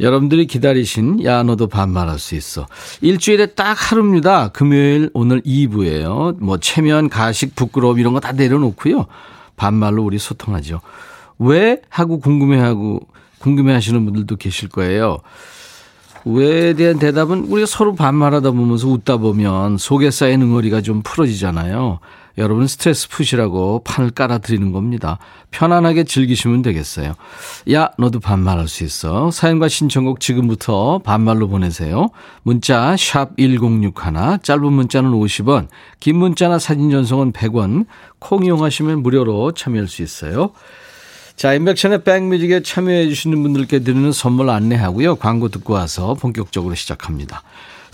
[0.00, 2.66] 여러분들이 기다리신 야 너도 반말할 수 있어.
[3.00, 4.48] 일주일에 딱 하루입니다.
[4.48, 6.36] 금요일 오늘 2부예요.
[6.40, 9.06] 뭐 체면, 가식, 부끄러움 이런 거 다 내려놓고요.
[9.56, 10.80] 반말로 우리 소통하죠.
[11.38, 13.00] 왜 하고 궁금해하고
[13.38, 15.18] 궁금해하시는 분들도 계실 거예요.
[16.24, 21.98] 왜에 대한 대답은 우리가 서로 반말하다 보면서 웃다 보면 속에 쌓인 응어리가 좀 풀어지잖아요.
[22.36, 25.18] 여러분 스트레스 푸시라고 판을 깔아드리는 겁니다.
[25.50, 27.14] 편안하게 즐기시면 되겠어요.
[27.72, 29.30] 야, 너도 반말할 수 있어.
[29.30, 32.10] 사연과 신청곡 지금부터 반말로 보내세요.
[32.42, 33.92] 문자 1061,
[34.42, 35.68] 짧은 문자는 50원,
[36.00, 37.86] 긴 문자나 사진 전송은 100원,
[38.18, 40.50] 콩 이용하시면 무료로 참여할 수 있어요.
[41.36, 45.16] 자, 임백천의 백뮤직에 참여해 주시는 분들께 드리는 선물 안내하고요.
[45.16, 47.42] 광고 듣고 와서 본격적으로 시작합니다.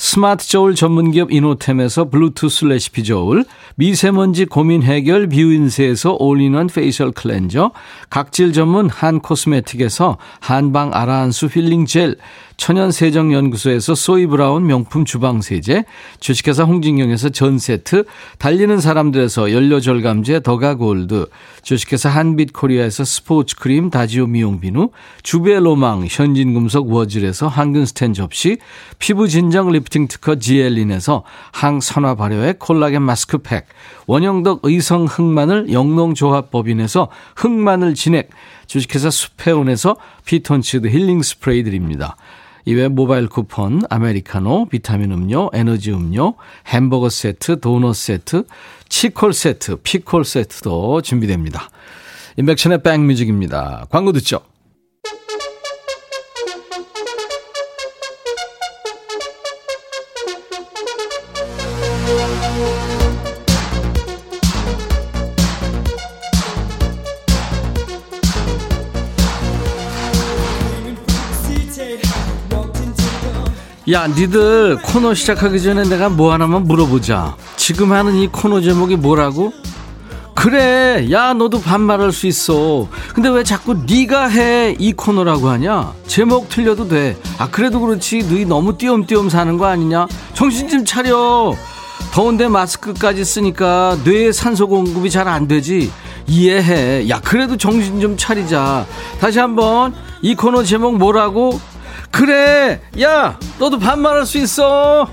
[0.03, 7.73] 스마트 저울 전문기업 이노템에서 블루투스 레시피 저울, 미세먼지 고민 해결 뷰인세에서 올인원 페이셜 클렌저,
[8.09, 12.17] 각질 전문 한 코스메틱에서 한방 아라한수 힐링 젤,
[12.61, 15.87] 천연 세정 연구소에서 소이 브라운 명품 주방 세제,
[16.20, 18.05] 주식회사 홍진경에서 전 세트,
[18.37, 21.31] 달리는 사람들에서 연료 절감제 더가 골드,
[21.62, 24.90] 주식회사 한빛 코리아에서 스포츠 크림 다지오 미용 비누,
[25.23, 28.59] 주베 로망 현진금속 워즐에서 항균 스텐 접시,
[28.99, 33.68] 피부 진정 리프팅 특허 지엘린에서 항산화 발효의 콜라겐 마스크팩,
[34.07, 38.29] 원형덕 의성 흑마늘 영농조합법인에서 흑마늘 진액,
[38.66, 39.96] 주식회사 수페온에서
[40.27, 42.16] 피톤치드 힐링 스프레이 드립니다.
[42.64, 46.35] 이외 모바일 쿠폰, 아메리카노, 비타민 음료, 에너지 음료,
[46.66, 48.44] 햄버거 세트, 도넛 세트,
[48.88, 51.70] 치콜 세트, 피콜 세트도 준비됩니다.
[52.37, 53.87] 인백션의 백뮤직입니다.
[53.90, 54.40] 광고 듣죠?
[73.92, 77.37] 야, 니들 코너 시작하기 전에 내가 뭐 하나만 물어보자.
[77.57, 79.53] 지금 하는 이 코너 제목이 뭐라고?
[80.35, 82.87] 그래, 야, 너도 반말할 수 있어.
[83.14, 85.92] 근데 왜 자꾸 네가 해 이 코너라고 하냐?
[86.07, 87.16] 제목 틀려도 돼.
[87.38, 88.20] 아, 그래도 그렇지.
[88.29, 90.07] 너희 너무 띄엄띄엄 사는 거 아니냐?
[90.35, 91.55] 정신 좀 차려.
[92.12, 95.90] 더운데 마스크까지 쓰니까 뇌에 산소 공급이 잘 안 되지.
[96.26, 97.09] 이해해.
[97.09, 98.87] 야, 그래도 정신 좀 차리자.
[99.20, 101.61] 다시 한번 이 코너 제목 뭐라고?
[102.11, 105.09] 그래, 야, 너도 반말할 수 있어.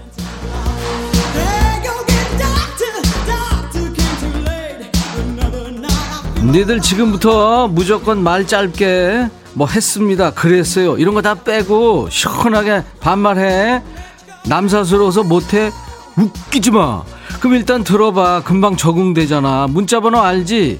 [6.51, 10.31] 니들 지금부터 무조건 말 짧게 뭐 했습니다.
[10.31, 10.97] 그랬어요.
[10.97, 13.81] 이런 거 다 빼고 시원하게 반말해.
[14.45, 15.71] 남사스러워서 못해.
[16.15, 17.03] 웃기지 마.
[17.39, 18.43] 그럼 일단 들어봐.
[18.43, 19.67] 금방 적응되잖아.
[19.69, 20.79] 문자번호 알지?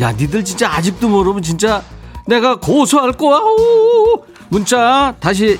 [0.00, 1.82] 야, 니들 진짜 아직도 모르면 진짜
[2.26, 3.38] 내가 고소할 거야.
[3.38, 4.24] 오!
[4.48, 5.58] 문자 다시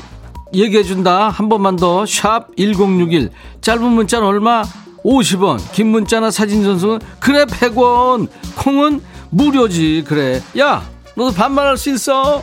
[0.52, 1.28] 얘기해준다.
[1.28, 2.06] 한 번만 더.
[2.06, 3.30] 샵 1061.
[3.60, 4.62] 짧은 문자는 얼마?
[5.04, 5.60] 50원.
[5.72, 8.28] 긴 문자나 사진 전송은 그래 100원.
[8.56, 10.04] 콩은 무료지.
[10.06, 10.42] 그래.
[10.58, 10.82] 야,
[11.16, 12.42] 너도 반말할 수 있어?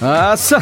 [0.00, 0.58] 아싸!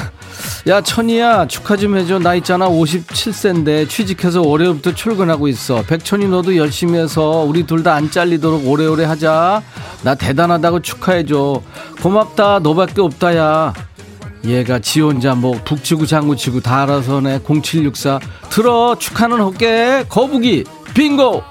[0.66, 2.18] 야, 천이야, 축하 좀 해줘.
[2.18, 5.82] 나 있잖아, 57세인데, 취직해서 월요일부터 출근하고 있어.
[5.82, 9.62] 백천이 너도 열심히 해서, 우리 둘 다 안 잘리도록 오래오래 하자.
[10.02, 11.60] 나 대단하다고 축하해줘.
[12.02, 13.72] 고맙다, 너밖에 없다, 야.
[14.46, 18.20] 얘가 지 혼자 뭐, 북치고 장구치고 다 알아서 네, 0764.
[18.48, 20.04] 들어, 축하는 할게.
[20.08, 21.42] 거북이, 빙고!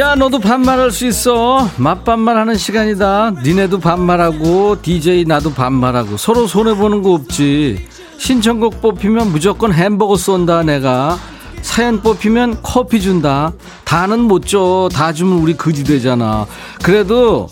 [0.00, 1.68] 야 너도 반말할 수 있어.
[1.76, 3.32] 맞반말하는 시간이다.
[3.42, 6.16] 니네도 반말하고 DJ 나도 반말하고.
[6.16, 7.86] 서로 손해보는 거 없지.
[8.16, 11.18] 신청곡 뽑히면 무조건 햄버거 쏜다 내가.
[11.60, 13.52] 사연 뽑히면 커피 준다.
[13.84, 16.46] 다는 못줘다 주면 우리 거지 되잖아.
[16.82, 17.50] 그래도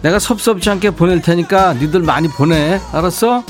[0.00, 2.80] 내가 섭섭지 않게 보낼 테니까 니들 많이 보내.
[2.92, 3.44] 알았어?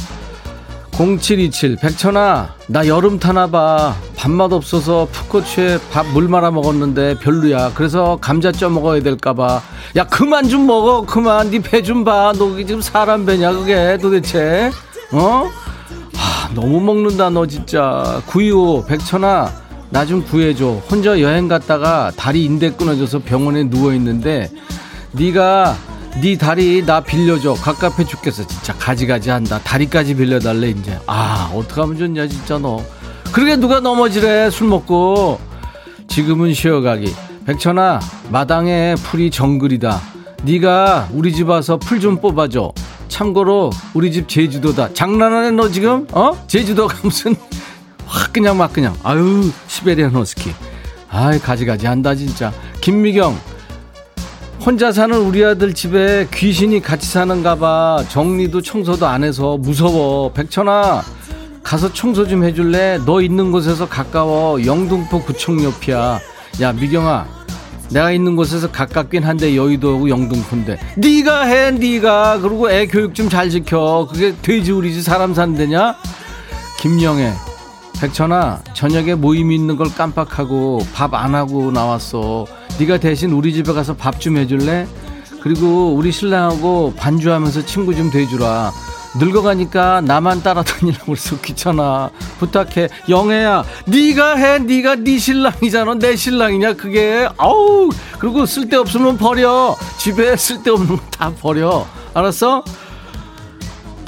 [0.92, 3.96] 0727 백천아 나 여름 타나봐.
[4.16, 7.72] 밥맛 없어서 풋고추에 밥 물 말아 먹었는데 별로야.
[7.74, 9.62] 그래서 감자 쪄 먹어야 될까봐.
[9.96, 11.04] 야 그만 좀 먹어.
[11.06, 11.50] 그만.
[11.50, 13.96] 네 배 좀 봐 너 지금 사람 배냐 그게?
[14.00, 14.70] 도대체?
[15.12, 15.48] 어?
[16.14, 18.20] 하, 너무 먹는다 너 진짜.
[18.26, 19.50] 925 백천아
[19.90, 20.66] 나 좀 구해줘.
[20.90, 24.50] 혼자 여행 갔다가 다리 인대 끊어져서 병원에 누워있는데
[25.12, 25.74] 네가
[26.20, 27.54] 네 다리 나 빌려줘.
[27.54, 28.74] 갑갑해 죽겠어 진짜.
[28.74, 29.58] 가지가지 한다.
[29.64, 30.98] 다리까지 빌려달래 이제.
[31.06, 32.82] 아 어떡하면 좋냐 진짜 너.
[33.32, 35.40] 그러게 누가 넘어지래 술 먹고.
[36.08, 37.14] 지금은 쉬어가기.
[37.46, 40.00] 백천아 마당에 풀이 정글이다.
[40.44, 42.72] 네가 우리 집 와서 풀 좀 뽑아줘.
[43.08, 44.92] 참고로 우리 집 제주도다.
[44.94, 46.06] 장난하네 너 지금?
[46.12, 46.32] 어?
[46.46, 47.34] 제주도가 무슨
[48.06, 48.94] 확 그냥 막 그냥.
[49.02, 50.52] 아유 시베리안 허스키.
[51.10, 52.52] 아이 가지가지 한다 진짜.
[52.82, 53.36] 김미경
[54.64, 58.04] 혼자 사는 우리 아들 집에 귀신이 같이 사는가 봐.
[58.08, 60.32] 정리도 청소도 안 해서 무서워.
[60.32, 61.02] 백천아,
[61.64, 63.00] 가서 청소 좀 해줄래?
[63.04, 64.64] 너 있는 곳에서 가까워.
[64.64, 66.20] 영등포 구청 옆이야.
[66.60, 67.26] 야, 미경아.
[67.90, 74.08] 내가 있는 곳에서 가깝긴 한데 여의도하고 영등포인데 네가 해 네가 그리고 애 교육 좀잘 지켜
[74.10, 75.96] 그게 돼지 우리지 사람 사는 데냐
[76.78, 77.34] 김영애
[78.02, 82.46] 백천아 저녁에 모임 있는 걸 깜빡하고 밥 안 하고 나왔어
[82.80, 84.88] 네가 대신 우리 집에 가서 밥 좀 해줄래?
[85.40, 88.72] 그리고 우리 신랑하고 반주하면서 친구 좀 돼주라.
[89.18, 92.10] 늙어가니까 나만 따라다니려고 그래서 귀찮아.
[92.38, 92.88] 부탁해.
[93.08, 94.58] 영애야, 네가 해.
[94.60, 95.94] 네가 네 신랑이잖아.
[95.94, 97.28] 내 신랑이냐 그게.
[97.38, 97.90] 아우.
[98.20, 99.76] 그리고 쓸데없으면 버려.
[99.98, 101.86] 집에 쓸데없는 거다 버려.
[102.14, 102.62] 알았어?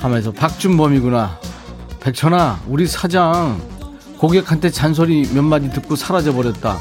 [0.01, 1.39] 가면서 박준범이구나.
[2.01, 3.61] 백천아, 우리 사장
[4.25, 6.79] 고객한테 잔소리 몇 마디 듣고 사라져 버렸다.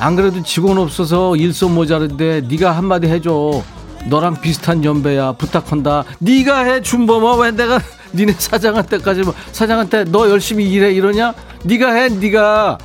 [0.00, 3.62] 안 그래도 직원 없어서 일손 모자른데 네가 한마디 해줘.
[4.06, 5.34] 너랑 비슷한 연배야.
[5.34, 6.02] 부탁한다.
[6.18, 7.36] 네가 해 준범아.
[7.36, 7.78] 왜 내가
[8.14, 11.34] 니네 사장한테까지 뭐 사장한테 너 열심히 일해 이러냐?
[11.62, 12.78] 네가 해 네가.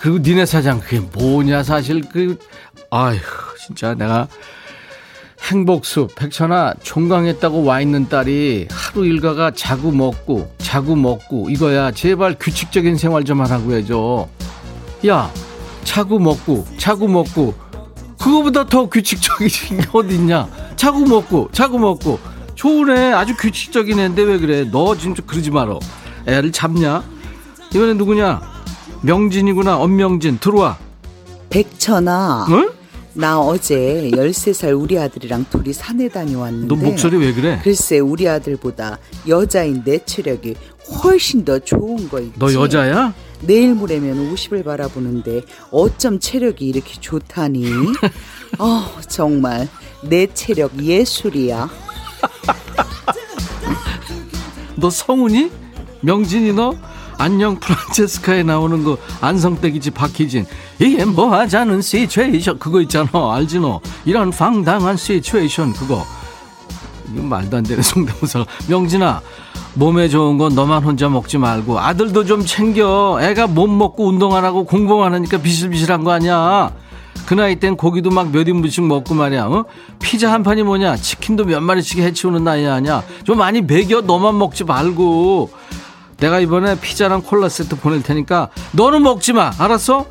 [0.00, 2.02] 그리고 니네 사장 그게 뭐냐 사실.
[2.12, 2.36] 그
[2.90, 3.18] 아휴
[3.64, 4.28] 진짜 내가
[5.42, 11.90] 행복숲 백천아 종강했다고 와 있는 딸이 하루 일과가 자고 먹고 자고 먹고 이거야.
[11.92, 14.28] 제발 규칙적인 생활 좀 하라고 해줘.
[15.06, 15.30] 야
[15.84, 17.54] 차고 먹고 차고 먹고.
[18.20, 19.48] 그거보다 더 규칙적인
[19.80, 20.48] 게 어딨냐?
[20.76, 22.18] 차고 먹고 차고 먹고.
[22.56, 23.12] 좋으네.
[23.12, 24.64] 아주 규칙적인 애인데 왜 그래?
[24.70, 25.78] 너 진짜 그러지 말어.
[26.26, 27.04] 애를 잡냐?
[27.72, 28.42] 이번엔 누구냐?
[29.02, 29.78] 명진이구나.
[29.78, 30.38] 엄명진.
[30.40, 30.76] 들어와.
[31.48, 32.46] 백천아.
[32.50, 32.70] 응?
[33.18, 37.58] 나 어제 13살 우리 아들이랑 둘이 산에 다녀왔는데 너 목소리 왜 그래?
[37.64, 40.54] 글쎄 우리 아들보다 여자인 내 체력이
[41.02, 43.12] 훨씬 더 좋은 거 있지 너 여자야?
[43.40, 45.42] 내일 모레면 50을 바라보는데
[45.72, 47.66] 어쩜 체력이 이렇게 좋다니
[48.60, 49.66] 어 정말
[50.04, 51.68] 내 체력 예술이야
[54.78, 55.50] 너 성훈이?
[56.02, 56.72] 명진이 너?
[57.18, 60.46] 안녕 프란체스카에 나오는 거 안성댁이지 박희진.
[60.78, 62.58] 이게 뭐 하자는 시츄에이션.
[62.58, 63.08] 그거 있잖아.
[63.34, 66.06] 알지 너 이런 황당한 시츄에이션 그거.
[67.12, 69.20] 이거 말도 안 되는 성대모사 명진아
[69.74, 73.18] 몸에 좋은 건 너만 혼자 먹지 말고 아들도 좀 챙겨.
[73.20, 76.72] 애가 못 먹고 운동 안 하고 공부 안 하니까 비실비실한 거 아니야.
[77.26, 79.64] 그 나이 땐 고기도 막 몇 인분씩 먹고 말이야 어?
[79.98, 80.96] 피자 한 판이 뭐냐?
[80.96, 83.02] 치킨도 몇 마리씩 해치우는 나이 아니야?
[83.24, 84.00] 좀 많이 먹여.
[84.02, 85.50] 너만 먹지 말고
[86.18, 89.52] 내가 이번에 피자랑 콜라 세트 보낼 테니까 너는 먹지 마.
[89.58, 90.06] 알았어?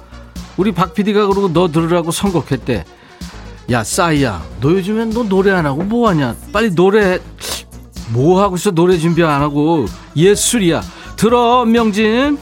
[0.55, 2.85] 우리 박 PD가 그러고 너 들으라고 선곡했대.
[3.71, 4.41] 야 싸이야.
[4.61, 6.35] 너 요즘엔 너 노래 안 하고 뭐 하냐?
[6.53, 7.19] 빨리 노래
[8.09, 8.71] 뭐 하고 있어?
[8.71, 9.85] 노래 준비 안 하고.
[10.15, 10.81] 예술이야.
[11.17, 12.37] 들어 명진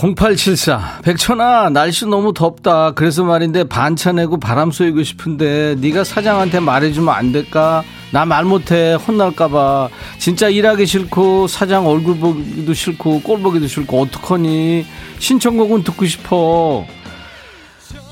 [0.00, 2.92] 0874 백천아 날씨 너무 덥다.
[2.92, 7.82] 그래서 말인데 반차 내고 바람 쏘이고 싶은데 네가 사장한테 말해주면 안 될까?
[8.12, 8.94] 나 말 못해.
[8.94, 9.88] 혼날까봐.
[10.18, 14.86] 진짜 일하기 싫고 사장 얼굴 보기도 싫고 꼴 보기도 싫고 어떡하니?
[15.18, 16.86] 신청곡은 듣고 싶어.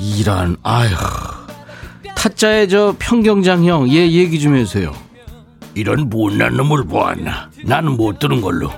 [0.00, 0.90] 이런 아휴.
[2.16, 4.92] 타짜의 저 평경장 형 얘 얘기 좀 해주세요.
[5.74, 7.50] 이런 못난 놈을 보았나?
[7.64, 8.70] 나는 못 들은 걸로.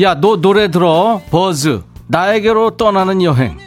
[0.00, 1.20] 야 너 노래 들어.
[1.30, 3.58] 버즈 나에게로 떠나는 여행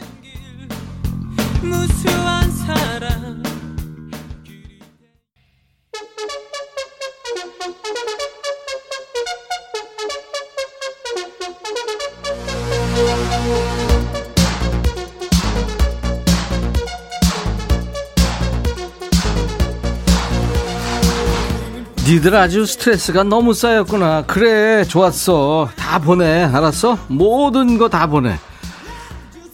[22.12, 24.24] 니들 아주 스트레스가 너무 쌓였구나.
[24.26, 25.70] 그래 좋았어.
[25.76, 26.42] 다 보내.
[26.42, 26.98] 알았어?
[27.08, 28.38] 모든 거 다 보내.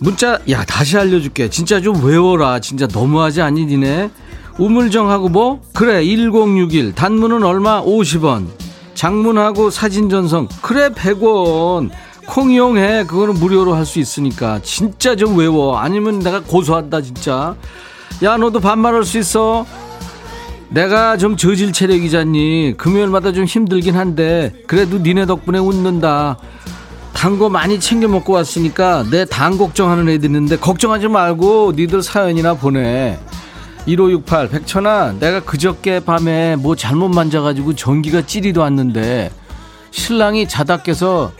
[0.01, 1.51] 문자 야 다시 알려줄게.
[1.51, 2.59] 진짜 좀 외워라.
[2.59, 4.11] 진짜 너무하지 않니 니네?
[4.59, 5.63] 우물정하고 뭐?
[5.73, 7.81] 그래 1061 단문은 얼마?
[7.81, 8.49] 50원.
[8.95, 10.49] 장문하고 사진 전송.
[10.61, 11.91] 그래 100원.
[12.27, 13.05] 콩 이용해.
[13.05, 14.59] 그거는 무료로 할 수 있으니까.
[14.65, 15.79] 진짜 좀 외워.
[15.79, 17.55] 아니면 내가 고소한다 진짜.
[18.25, 19.65] 야 너도 반말할 수 있어
[20.71, 26.37] 내가 좀 저질 체력이잖니 금요일마다 좀 힘들긴 한데 그래도 니네 덕분에 웃는다.
[27.15, 32.55] 단 거 많이 챙겨 먹고 왔으니까 내 당 걱정하는 애들 있는데 걱정하지 말고 니들 사연이나
[32.55, 33.19] 보내.
[33.87, 39.31] 1568 백천아 내가 그저께 밤에 뭐 잘못 만져가지고 전기가 찌리도 않는데
[39.91, 41.33] 신랑이 자다 깨서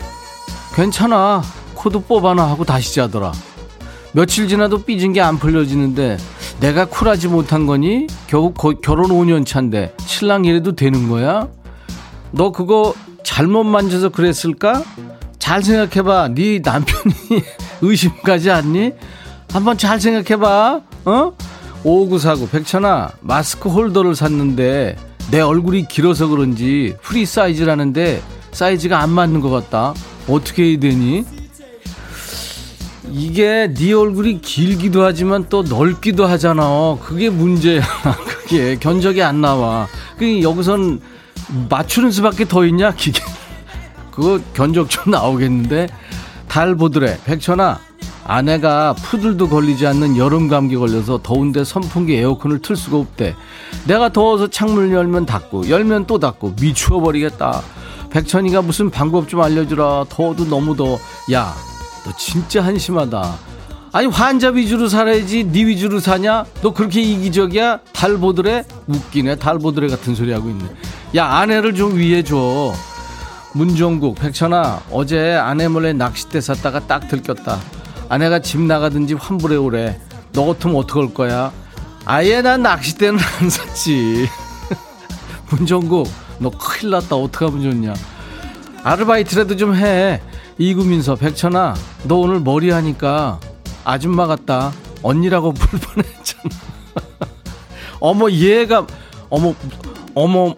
[0.75, 1.43] 괜찮아
[1.75, 3.33] 코드 뽑아놔 하고 다시 자더라.
[4.13, 6.17] 며칠 지나도 삐진 게 안 풀려지는데
[6.61, 8.07] 내가 쿨하지 못한 거니?
[8.27, 11.49] 겨우 거- 결혼 5년 차인데 신랑 이래도 되는 거야?
[12.33, 14.83] 너 그거 잘못 만져서 그랬을까?
[15.39, 16.29] 잘 생각해봐.
[16.35, 17.15] 네 남편이
[17.81, 18.93] 의심 가지 않니?
[19.53, 20.81] 한번 잘 생각해봐.
[21.05, 21.33] 어?
[21.85, 24.97] 5949 백천아 마스크 홀더를 샀는데
[25.31, 29.95] 내 얼굴이 길어서 그런지 프리 사이즈라는데 사이즈가 안 맞는 것 같다.
[30.29, 31.25] 어떻게 해야 되니?
[33.13, 36.97] 이게 네 얼굴이 길기도 하지만 또 넓기도 하잖아.
[37.03, 37.83] 그게 문제야.
[38.25, 39.87] 그게 견적이 안 나와.
[40.19, 41.01] 그 여기선
[41.69, 42.93] 맞추는 수밖에 더 있냐?
[42.93, 43.21] 기계.
[44.11, 45.89] 그거 견적 좀 나오겠는데.
[46.49, 47.19] 달 보드래.
[47.25, 47.79] 백천아.
[48.25, 53.35] 아내가 푸들도 걸리지 않는 여름 감기 걸려서 더운데 선풍기 에어컨을 틀 수가 없대.
[53.87, 57.63] 내가 더워서 창문을 열면 닫고 열면 또 닫고 미추어 버리겠다.
[58.11, 60.07] 백천이가 무슨 방법 좀 알려주라.
[60.11, 60.99] 더워도 너무 더워.
[61.33, 61.55] 야,
[62.09, 63.39] 너 진짜 한심하다.
[63.93, 66.47] 아니 환자 위주로 살아야지 네 위주로 사냐?
[66.63, 67.81] 너 그렇게 이기적이야?
[67.93, 68.65] 달 보드래?
[68.87, 70.65] 웃기네 달 보드래 같은 소리 하고 있네.
[71.17, 72.73] 야 아내를 좀 위해줘.
[73.53, 77.59] 문종국 백천아 어제 아내 몰래 낚싯대 샀다가 딱 들켰다.
[78.09, 80.01] 아내가 집 나가든지 환불해 오래.
[80.33, 81.53] 너 같으면 어떡할 거야?
[82.07, 84.31] 아예 난 낚싯대는 안 샀지.
[85.51, 87.95] 문종국 너 큰일 났다 어떡하면 좋냐?
[88.83, 90.23] 아르바이트라도 좀 해.
[90.59, 93.41] 이구민서 백천아 너 오늘 머리 하니까
[93.85, 94.73] 아줌마 같다.
[95.03, 96.49] 언니라고 부를 뻔했잖아.
[98.01, 98.87] 어머 얘가
[99.31, 99.55] 어머
[100.15, 100.55] 어머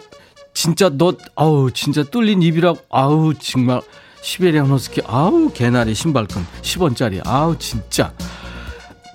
[0.53, 3.81] 진짜 너 아우 진짜 뚫린 입이라고 아우 정말.
[4.23, 8.11] 시베리안 허스키 아우 개나리 신발끈 10원짜리 아우 진짜.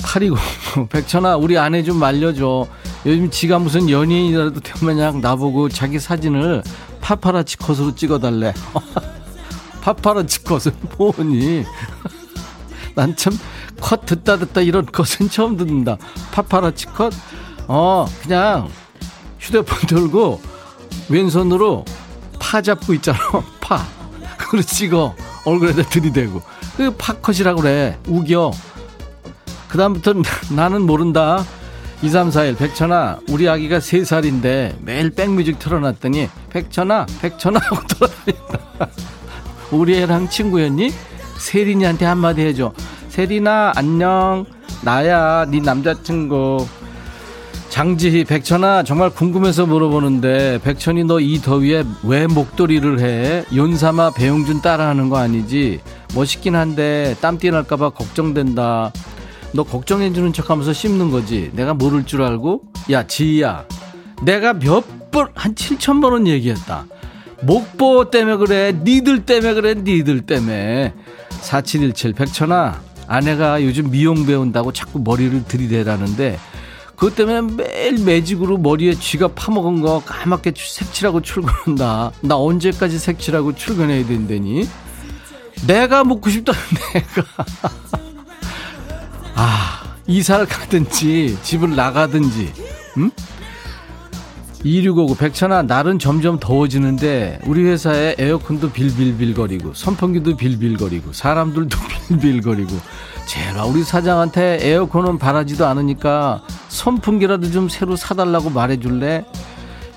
[0.02, 2.66] 820 백천아 우리 아내 좀 말려줘.
[3.06, 6.62] 요즘 지가 무슨 연예인이라도 되면 나보고 자기 사진을
[7.00, 8.52] 파파라치 컷으로 찍어달래
[9.96, 11.64] 파파라치 컷은 뭐니
[12.96, 13.38] 난 참
[13.80, 15.96] 컷 듣다 듣다 이런 컷은 처음 듣는다.
[16.32, 17.12] 파파라치 컷?
[17.68, 18.68] 어 그냥
[19.38, 20.40] 휴대폰 들고
[21.10, 21.84] 왼손으로
[22.40, 23.18] 파 잡고 있잖아.
[23.60, 23.86] 파.
[24.38, 25.14] 그걸 찍어.
[25.44, 26.42] 얼굴에다 들이대고.
[26.78, 27.98] 그 파컷이라고 그래.
[28.08, 28.50] 우겨.
[29.68, 30.22] 그 다음부터는
[30.56, 31.44] 나는 모른다.
[32.02, 38.88] 2341 백천아 우리 아기가 3살인데 매일 백뮤직 틀어놨더니 백천아 백천아 하고 돌아다닌다
[39.70, 40.90] 우리 애랑 친구였니?
[41.38, 42.72] 세린이한테 한마디 해줘
[43.08, 44.44] 세린아 안녕
[44.82, 46.66] 나야 네 남자친구
[47.68, 53.44] 장지희 백천아 정말 궁금해서 물어보는데 백천이 너 이 더위에 왜 목도리를 해?
[53.52, 55.80] 윤삼아 배용준 따라하는 거 아니지?
[56.14, 58.92] 멋있긴 한데 땀띠 날까봐 걱정된다.
[59.52, 61.50] 너 걱정해주는 척하면서 씹는 거지.
[61.54, 62.62] 내가 모를 줄 알고?
[62.90, 63.64] 야 지희야,
[64.22, 66.86] 내가 몇 번 한 7천 번은 얘기했다.
[67.42, 68.72] 목보 때문에 그래.
[68.82, 69.74] 니들 때문에 그래.
[69.74, 70.94] 니들 때문에.
[71.40, 76.38] 4717 백천아 아내가 요즘 미용 배운다고 자꾸 머리를 들이대라는데
[76.96, 82.12] 그것 때문에 매일 매직으로 머리에 쥐가 파먹은 거 까맣게 색칠하고 출근한다.
[82.22, 84.66] 나 언제까지 색칠하고 출근해야 된다니?
[85.66, 86.58] 내가 묻고 싶다는
[86.94, 87.22] 내가.
[89.34, 92.52] 아, 이사를 가든지 집을 나가든지,
[92.96, 93.10] 응?
[94.64, 101.76] 2659 백천아 날은 점점 더워지는데 우리 회사에 에어컨도 빌빌빌거리고 선풍기도 빌빌거리고 사람들도
[102.08, 102.72] 빌빌거리고
[103.26, 109.24] 제발 우리 사장한테 에어컨은 바라지도 않으니까 선풍기라도 좀 새로 사달라고 말해줄래?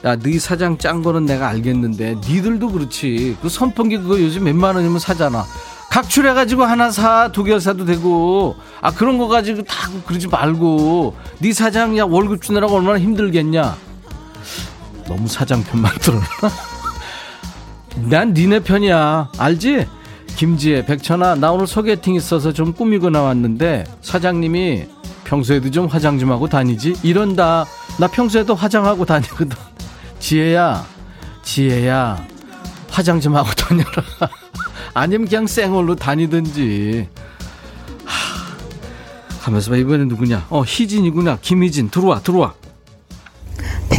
[0.06, 3.38] 야, 네 사장 짠 거는 내가 알겠는데 니들도 그렇지.
[3.42, 5.46] 그 선풍기 그거 요즘 몇만 원이면 사잖아.
[5.90, 8.56] 각출해가지고 하나 사, 두 개 사도 되고.
[8.80, 11.16] 아 그런 거 가지고 다 그러지 말고.
[11.40, 13.76] 네 사장 야 월급 주느라고 얼마나 힘들겠냐.
[15.10, 16.28] 너무 사장 편만 들었나?
[18.10, 19.32] 난 니네 편이야.
[19.40, 19.88] 알지?
[20.36, 24.86] 김지혜, 백천아, 나 오늘 소개팅 있어서 좀 꾸미고 나왔는데 사장님이
[25.26, 26.96] 평소에도 좀 화장 좀 하고 다니지?
[27.02, 27.66] 이런다.
[27.98, 29.58] 나 평소에도 화장하고 다니거든.
[30.20, 30.86] 지혜야,
[31.42, 32.26] 지혜야,
[32.92, 33.90] 화장 좀 하고 다녀라.
[34.94, 37.10] 아니면 그냥 쌩얼로 다니든지.
[38.06, 40.46] 하, 가면서 봐, 이번엔 누구냐?
[40.50, 41.40] 어, 희진이구나.
[41.42, 42.54] 김희진, 들어와, 들어와.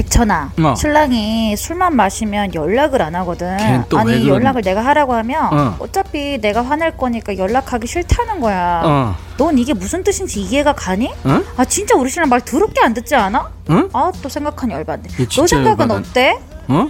[0.04, 0.74] 백천아, 어.
[0.74, 3.56] 신랑이 술만 마시면 연락을 안 하거든.
[3.58, 4.28] 걔는 또왜 아니 그러니?
[4.28, 5.76] 연락을 내가 하라고 하면 어.
[5.78, 5.86] 어.
[5.92, 8.82] 차피 내가 화낼 거니까 연락하기 싫다는 거야.
[8.84, 11.10] 어, 넌 이게 무슨 뜻인지 이해가 가니?
[11.26, 11.44] 응?
[11.56, 13.50] 아 진짜 우리 신랑 말 더럽게 안 듣지 않아?
[13.70, 13.88] 응?
[13.92, 15.08] 아 또 생각하니 열받네.
[15.18, 16.08] 얘너 진짜 생각은 열받아.
[16.08, 16.38] 어때?
[16.68, 16.88] 어?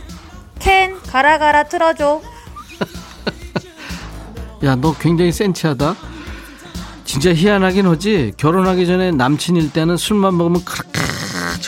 [0.58, 2.20] 캔 가라 가라 틀어줘.
[4.64, 5.94] 야, 너 굉장히 센치하다.
[7.04, 8.32] 진짜 희한하긴 하지.
[8.36, 10.89] 결혼하기 전에 남친일 때는 술만 먹으면 그렇게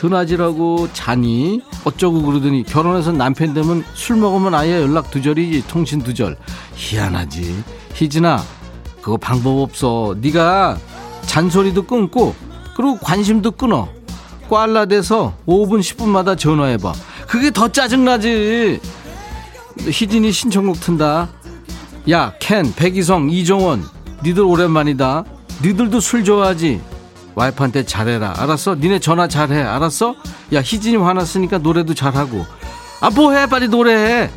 [0.03, 6.37] 전화질하고 자니 어쩌고 그러더니 결혼해서 남편 되면 술 먹으면 아예 연락 두절이지 통신 두절.
[6.75, 7.63] 희한하지.
[7.95, 8.43] 희진아,
[9.01, 10.17] 그거 방법 없어.
[10.21, 10.77] 네가
[11.27, 12.35] 잔소리도 끊고
[12.75, 13.89] 그리고 관심도 끊어.
[14.49, 16.93] 꽐라 돼서 5분 10분마다 전화해봐.
[17.29, 18.81] 그게 더 짜증나지.
[19.79, 21.29] 희진이 신청곡 튼다.
[22.11, 23.85] 야, 켄, 백이성, 이종원,
[24.25, 25.25] 니들 오랜만이다.
[25.63, 26.81] 니들도 술 좋아하지?
[27.35, 28.35] 와이프한테 잘해라.
[28.37, 28.75] 알았어?
[28.75, 29.63] 니네 전화 잘해.
[29.63, 30.15] 알았어?
[30.53, 32.45] 야, 희진이 화났으니까 노래도 잘하고.
[33.01, 33.47] 아, 뭐해?
[33.47, 34.31] 빨리 노래해.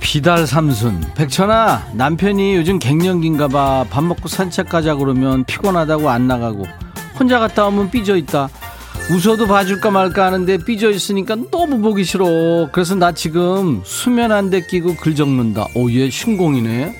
[0.00, 6.64] 비달 삼순 백천아 남편이 요즘 갱년기인가 봐 밥 먹고 산책 가자 그러면 피곤하다고 안 나가고
[7.18, 8.48] 혼자 갔다 오면 삐져 있다
[9.10, 12.68] 웃어도 봐줄까 말까 하는데 삐져 있으니까 너무 보기 싫어.
[12.72, 15.66] 그래서 나 지금 수면 안대 끼고 글 적는다.
[15.74, 16.96] 오 얘 신공이네.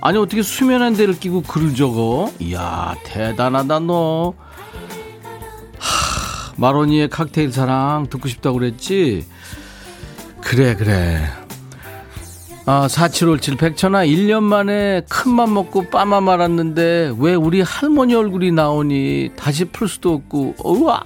[0.00, 2.30] 아니 어떻게 수면 안대를 끼고 글을 적어?
[2.40, 4.34] 이야 대단하다 너.
[5.78, 9.24] 하, 마로니의 칵테일 사랑 듣고 싶다고 그랬지?
[10.40, 11.24] 그래 그래
[12.64, 19.64] 아, 4757 백천아 1년 만에 큰맘 먹고 빠마 말았는데 왜 우리 할머니 얼굴이 나오니 다시
[19.64, 20.54] 풀 수도 없고.
[20.62, 21.02] 우와.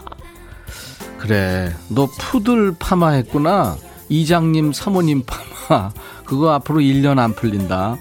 [1.18, 3.76] 그래 너 푸들 파마 했구나.
[4.10, 5.92] 이장님 사모님 파마.
[6.26, 7.96] 그거 앞으로 1년 안 풀린다.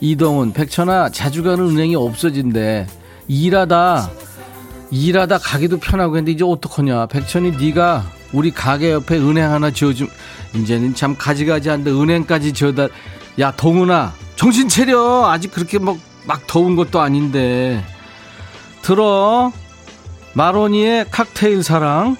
[0.00, 2.86] 이동훈 백천아 자주 가는 은행이 없어진대.
[3.28, 4.10] 일하다.
[4.90, 7.06] 일하다 가기도 편하고 했는데 이제 어떡하냐.
[7.06, 10.08] 백천이 네가 우리 가게 옆에 은행 하나 지어줌
[10.54, 12.88] 이제는 참 가지가지 한데 은행까지 지어다
[13.40, 15.28] 야 동훈아 정신 차려.
[15.28, 17.84] 아직 그렇게 막, 막 더운 것도 아닌데.
[18.82, 19.52] 들어.
[20.34, 22.16] 마로니의 칵테일 사랑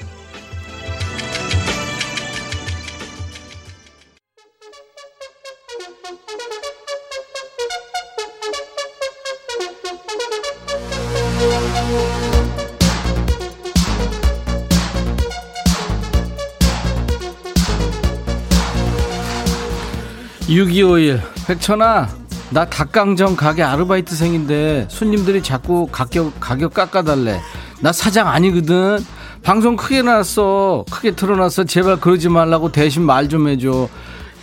[20.48, 21.20] 육이오일.
[21.46, 22.08] 백천아
[22.50, 27.40] 나 닭강정 가게 아르바이트생인데 손님들이 자꾸 가격 가격 깎아달래.
[27.80, 29.04] 나 사장 아니거든.
[29.42, 30.84] 방송 크게 나왔어.
[30.90, 31.64] 크게 틀어놨어.
[31.64, 33.88] 제발 그러지 말라고 대신 말 좀 해줘.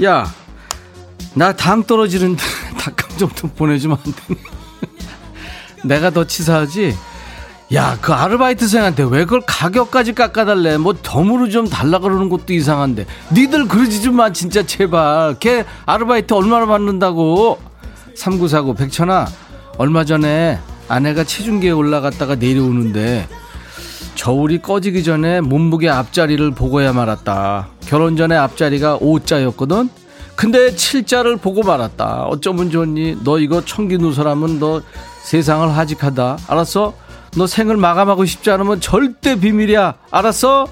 [0.04, 0.26] 야
[1.38, 2.42] 나 당 떨어지는데
[2.80, 4.40] 닭강정 좀 보내주면 안 되니?
[5.84, 6.96] 내가 더 치사하지
[7.74, 10.78] 야, 그 아르바이트생한테 왜 그걸 가격까지 깎아달래?
[10.78, 13.08] 뭐 덤으로 좀 달라 그러는 것도 이상한데.
[13.34, 15.36] 니들 그러지 좀 마, 진짜 제발.
[15.40, 17.60] 걔 아르바이트 얼마나 받는다고?
[18.16, 19.26] 3949 백천아,
[19.78, 23.28] 얼마 전에 아내가 체중계에 올라갔다가 내려오는데
[24.14, 27.70] 저울이 꺼지기 전에 몸무게 앞자리를 보고야 말았다.
[27.82, 29.90] 결혼 전에 앞자리가 5자였거든?
[30.36, 32.26] 근데 7자를 보고 말았다.
[32.26, 33.18] 어쩌면 좋니?
[33.24, 34.82] 너 이거 청기 누설하면 너
[35.24, 36.38] 세상을 하직하다.
[36.48, 36.94] 알았어?
[37.36, 39.96] 너 생을 마감하고 싶지 않으면 절대 비밀이야.
[40.12, 40.68] 알았어?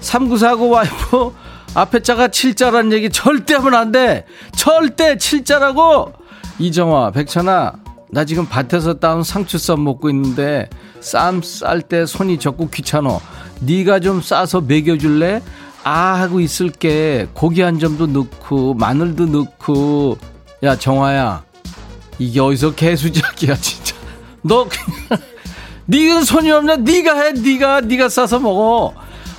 [0.00, 1.32] 3949 와이프
[1.74, 4.24] 앞에 자가 7자라는 얘기 절대 하면 안 돼.
[4.56, 6.12] 절대 7자라고.
[6.58, 7.74] 이정화, 백천아,
[8.10, 10.68] 나 지금 밭에서 따온 상추쌈 먹고 있는데
[11.00, 13.20] 쌈 쌀 때 손이 적고 귀찮어.
[13.60, 15.42] 네가 좀 싸서 먹여줄래?
[15.84, 17.28] 아 하고 있을게.
[17.34, 20.18] 고기 한 점도 넣고 마늘도 넣고.
[20.62, 21.44] 야 정화야,
[22.18, 23.94] 이게 어디서 개수작이야 진짜.
[24.42, 25.20] 너 그냥
[25.90, 26.76] 니는 손이 없냐?
[26.76, 28.94] 니가 해, 니가, 니가 싸서 먹어.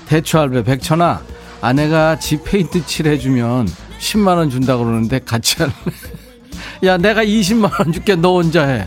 [0.05, 1.21] 대추 할배, 백천아,
[1.61, 5.71] 아내가 집 페인트 칠해주면 10만원 준다 그러는데 같이 할래?
[6.83, 8.85] 야, 내가 20만원 줄게, 너 혼자 해.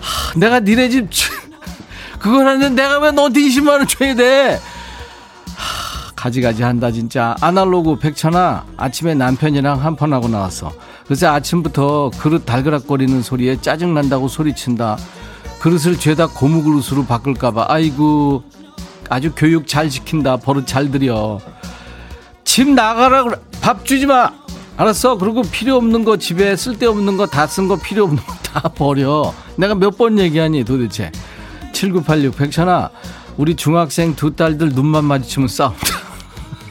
[0.00, 1.08] 하, 내가 니네 집,
[2.18, 4.58] 그걸 하는데 내가 왜 너한테 20만원 줘야 돼?
[5.54, 7.36] 하, 가지가지 한다, 진짜.
[7.40, 10.72] 아날로그, 백천아, 아침에 남편이랑 한판하고 나왔어.
[11.04, 14.96] 그래서 아침부터 그릇 달그락거리는 소리에 짜증난다고 소리친다.
[15.60, 17.66] 그릇을 죄다 고무 그릇으로 바꿀까봐.
[17.68, 18.42] 아이고
[19.08, 20.36] 아주 교육 잘 시킨다.
[20.36, 21.40] 버릇 잘 들여.
[22.44, 23.36] 집 나가라 그래.
[23.60, 24.32] 밥 주지 마.
[24.76, 25.18] 알았어?
[25.18, 29.34] 그리고 필요 없는 거 집에 쓸데없는 거 다 쓴 거 필요 없는 거 다 버려.
[29.56, 31.12] 내가 몇 번 얘기하니 도대체?
[31.72, 32.90] 7986 백천아
[33.36, 35.78] 우리 중학생 두 딸들 눈만 마주치면 싸운다.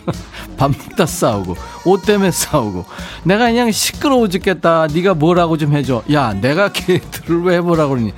[0.58, 2.86] 밥 먹다 싸우고 옷 때문에 싸우고.
[3.24, 4.88] 내가 그냥 시끄러워 죽겠다.
[4.88, 6.02] 네가 뭐라고 좀 해줘.
[6.12, 8.14] 야 내가 걔들을 왜 해보라 그러니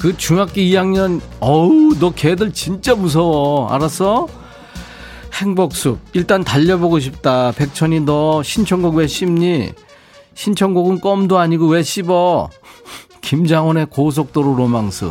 [0.00, 4.26] 그 중학교 2학년 어우 너 걔들 진짜 무서워 알았어?
[5.34, 9.72] 행복숲 일단 달려보고 싶다 백천이 너 신청곡 왜 씹니?
[10.34, 12.48] 신청곡은 껌도 아니고 왜 씹어?
[13.20, 15.10] 김장훈의 고속도로 로망스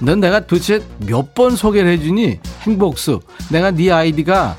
[0.00, 2.40] 넌 내가 도대체 몇 번 소개를 해주니?
[2.62, 4.56] 행복숲 내가 네 아이디가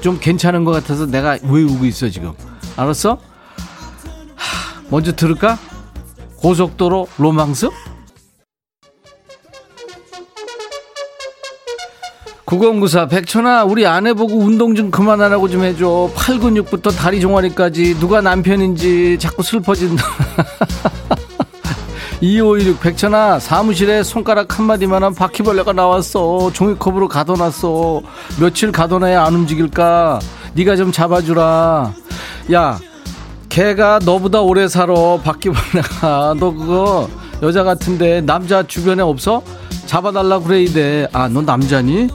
[0.00, 2.32] 좀 괜찮은 것 같아서 내가 외우고 있어 지금
[2.76, 3.18] 알았어?
[4.88, 5.58] 먼저 들을까?
[6.40, 7.70] 고속도로 로망스?
[12.44, 16.10] 9094 백천아 우리 아내 보고 운동 좀 그만하라고 좀 해줘.
[16.14, 20.04] 팔 근육부터 다리 종아리까지 누가 남편인지 자꾸 슬퍼진다.
[22.20, 26.52] 2516 백천아 사무실에 손가락 한마디만한 바퀴벌레가 나왔어.
[26.52, 28.02] 종이컵으로 가둬놨어.
[28.40, 30.20] 며칠 가둬놔야 안 움직일까?
[30.54, 31.92] 네가 좀 잡아주라.
[32.52, 32.78] 야
[33.56, 35.16] 걔가 너보다 오래 살아.
[35.24, 36.34] 바퀴벌레가.
[36.38, 37.08] 너 그거
[37.40, 39.42] 여자 같은데 남자 주변에 없어?
[39.86, 42.08] 잡아달라 그래야 돼아 너 남자니?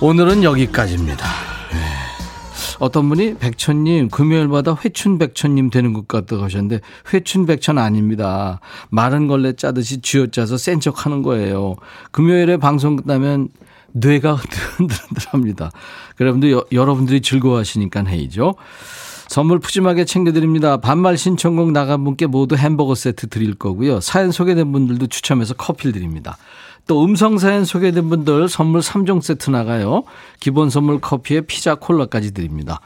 [0.00, 1.24] 오늘은 여기까지입니다.
[1.72, 1.78] 네.
[2.80, 6.80] 어떤 분이 백천님 금요일마다 회춘백천님 되는 것 같다고 하셨는데
[7.12, 8.58] 회춘백천 아닙니다.
[8.90, 11.76] 마른 걸레 짜듯이 쥐어짜서 센 척하는 거예요.
[12.10, 13.50] 금요일에 방송 끝나면
[13.92, 15.70] 뇌가 흔들흔들합니다.
[16.18, 18.56] 여러분들 여러분들이 즐거워하시니까 해이죠
[19.28, 20.76] 선물 푸짐하게 챙겨드립니다.
[20.76, 24.00] 반말 신청곡 나간 분께 모두 햄버거 세트 드릴 거고요.
[24.00, 26.36] 사연 소개된 분들도 추첨해서 커피를 드립니다.
[26.86, 30.04] 또 음성 사연 소개된 분들 선물 3종 세트 나가요.
[30.40, 32.80] 기본 선물 커피에 피자 콜라까지 드립니다.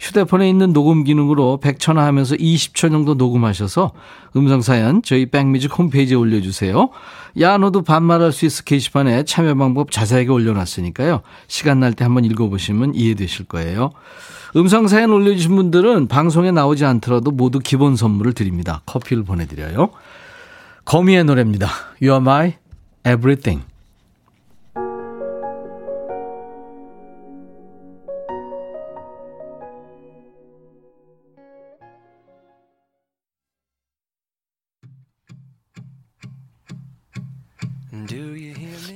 [0.00, 3.92] 휴대폰에 있는 녹음 기능으로 100초나 하면서 20초 정도 녹음하셔서
[4.36, 6.90] 음성사연 저희 백뮤직 홈페이지에 올려주세요.
[7.40, 11.22] 야 너도 반말할 수 있어 게시판에 참여 방법 자세하게 올려놨으니까요.
[11.46, 13.90] 시간 날 때 한번 읽어보시면 이해되실 거예요.
[14.56, 18.82] 음성사연 올려주신 분들은 방송에 나오지 않더라도 모두 기본 선물을 드립니다.
[18.86, 19.90] 커피를 보내드려요.
[20.84, 21.68] 거미의 노래입니다.
[22.00, 22.54] You are my
[23.06, 23.64] everything.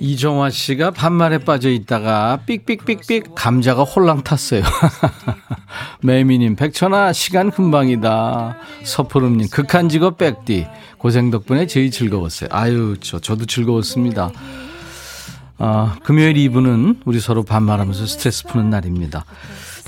[0.02, 4.64] 이정화 씨가 반말에 빠져 있다가 삑삑삑삑 감자가 홀랑 탔어요.
[6.02, 8.56] 매미님 백천아 시간 금방이다.
[8.82, 10.66] 서푸름님 극한 직업 백디
[10.98, 12.48] 고생 덕분에 제일 즐거웠어요.
[12.50, 14.32] 아유 저 저도 즐거웠습니다.
[15.58, 19.24] 아, 금요일 2부는 우리 서로 반말하면서 스트레스 푸는 날입니다.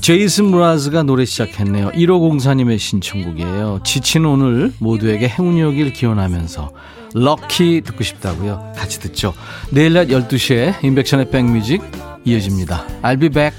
[0.00, 1.90] 제이슨 무라즈가 노래 시작했네요.
[1.90, 3.80] 1504님의 신청곡이에요.
[3.82, 6.70] 지친 오늘 모두에게 행운이 오길 기원하면서
[7.14, 8.74] 럭키 듣고 싶다고요.
[8.76, 9.32] 같이 듣죠.
[9.70, 11.80] 내일 낮 12시에 인백션의 백뮤직
[12.24, 12.86] 이어집니다.
[13.02, 13.54] I'll be back.